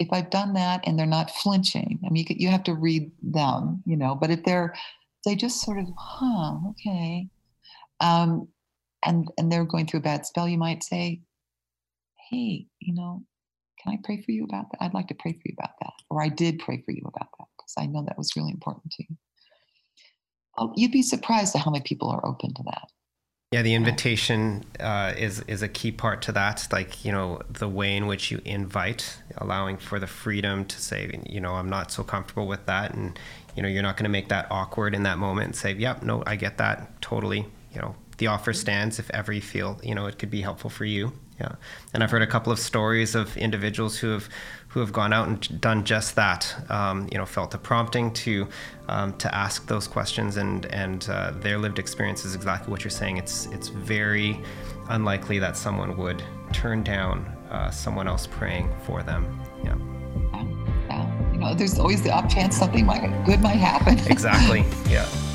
if 0.01 0.09
I've 0.12 0.31
done 0.31 0.55
that 0.55 0.81
and 0.87 0.99
they're 0.99 1.07
not 1.07 1.31
flinching, 1.31 2.01
I 2.05 2.11
mean, 2.11 2.27
you, 2.29 2.37
you 2.38 2.49
have 2.49 2.64
to 2.64 2.75
read 2.75 3.11
them, 3.23 3.83
you 3.87 3.97
know. 3.97 4.14
But 4.14 4.31
if 4.31 4.45
they're 4.45 4.75
they 5.25 5.35
just 5.35 5.62
sort 5.62 5.79
of, 5.79 5.87
huh, 5.97 6.57
okay, 6.71 7.29
um, 8.01 8.49
and 9.05 9.29
and 9.38 9.51
they're 9.51 9.64
going 9.64 9.87
through 9.87 10.01
a 10.01 10.03
bad 10.03 10.27
spell, 10.27 10.49
you 10.49 10.59
might 10.59 10.83
say, 10.83 11.21
"Hey, 12.31 12.67
you 12.81 12.95
know, 12.95 13.25
can 13.83 13.93
I 13.93 13.99
pray 14.03 14.23
for 14.23 14.33
you 14.33 14.45
about 14.45 14.71
that? 14.71 14.83
I'd 14.83 14.95
like 14.95 15.09
to 15.09 15.15
pray 15.15 15.33
for 15.33 15.43
you 15.45 15.55
about 15.59 15.75
that, 15.81 15.93
or 16.11 16.23
I 16.23 16.29
did 16.29 16.59
pray 16.59 16.83
for 16.85 16.93
you 16.93 17.03
about 17.05 17.29
that 17.39 17.47
because 17.57 17.75
I 17.79 17.87
know 17.87 18.05
that 18.05 18.19
was 18.19 18.35
really 18.37 18.53
important 18.53 18.93
to 18.93 19.05
you." 19.09 19.17
Well, 20.57 20.73
you'd 20.77 20.93
be 20.93 21.03
surprised 21.03 21.57
at 21.57 21.63
how 21.63 21.71
many 21.71 21.83
people 21.83 22.09
are 22.09 22.25
open 22.25 22.55
to 22.55 22.63
that. 22.65 22.89
Yeah, 23.51 23.63
the 23.63 23.75
invitation 23.75 24.65
uh, 24.81 25.15
is 25.17 25.41
is 25.47 25.63
a 25.63 25.69
key 25.69 25.93
part 25.93 26.23
to 26.23 26.33
that. 26.33 26.67
Like 26.73 27.05
you 27.05 27.13
know, 27.13 27.41
the 27.49 27.69
way 27.69 27.97
in 27.97 28.07
which 28.07 28.31
you 28.31 28.41
invite, 28.45 29.19
allowing 29.39 29.77
for 29.77 29.99
the 29.99 30.07
freedom 30.07 30.65
to 30.65 30.81
say, 30.81 31.21
you 31.29 31.41
know, 31.41 31.55
I'm 31.55 31.71
not 31.71 31.93
so 31.93 32.03
comfortable 32.03 32.47
with 32.47 32.67
that, 32.67 32.95
and 32.95 33.19
you 33.55 33.63
know, 33.63 33.69
you're 33.69 33.83
not 33.83 33.97
going 33.97 34.05
to 34.05 34.11
make 34.11 34.29
that 34.29 34.47
awkward 34.51 34.95
in 34.95 35.05
that 35.05 35.19
moment 35.19 35.47
and 35.47 35.57
say, 35.57 35.73
"Yep, 35.73 36.03
no, 36.03 36.23
I 36.27 36.37
get 36.37 36.59
that 36.59 37.01
totally." 37.01 37.47
you 37.75 37.81
know 37.81 37.95
the 38.19 38.29
offer 38.29 38.53
stands 38.53 38.99
if 38.99 39.11
ever 39.11 39.33
you 39.33 39.43
feel 39.43 39.79
you 39.83 39.95
know 39.95 40.07
it 40.07 40.19
could 40.19 40.31
be 40.31 40.41
helpful 40.41 40.71
for 40.71 40.85
you 40.85 41.13
yeah. 41.38 41.55
And 41.92 42.03
i've 42.03 42.11
heard 42.11 42.23
a 42.23 42.27
couple 42.27 42.53
of 42.53 42.59
stories 42.59 43.14
of 43.14 43.37
individuals 43.37 43.99
who 43.99 44.09
have 44.09 44.29
who 44.75 44.81
have 44.81 44.92
gone 44.92 45.12
out 45.12 45.29
and 45.29 45.61
done 45.61 45.85
just 45.85 46.16
that 46.16 46.53
um, 46.68 47.09
you 47.12 47.16
know 47.16 47.25
felt 47.25 47.53
the 47.53 47.59
prompting 47.59 48.12
to 48.12 48.49
um, 48.88 49.16
to 49.18 49.33
ask 49.33 49.68
those 49.68 49.87
questions 49.87 50.37
and 50.37 50.66
and 50.66 51.09
uh, 51.09 51.31
their 51.37 51.59
lived 51.59 51.79
experience 51.79 52.25
is 52.25 52.35
exactly 52.35 52.73
what 52.73 52.83
you're 52.83 52.90
saying. 52.90 53.16
It's 53.16 53.47
it's 53.47 53.68
very 53.68 54.40
unlikely 54.88 55.38
that 55.38 55.57
someone 55.57 55.97
would 55.97 56.25
turn 56.53 56.83
down 56.83 57.25
uh, 57.51 57.70
someone 57.70 58.09
else 58.09 58.27
praying 58.27 58.68
for 58.85 59.05
them. 59.05 59.40
Yeah. 59.62 59.77
Yeah. 60.88 61.33
You 61.33 61.38
know 61.38 61.55
there's 61.55 61.79
always 61.79 62.03
the 62.03 62.11
off 62.11 62.29
chance 62.29 62.57
something 62.57 62.85
might 62.85 63.25
good 63.25 63.40
might 63.40 63.57
happen. 63.57 63.99
Exactly. 64.11 64.64
Yeah 64.90 65.34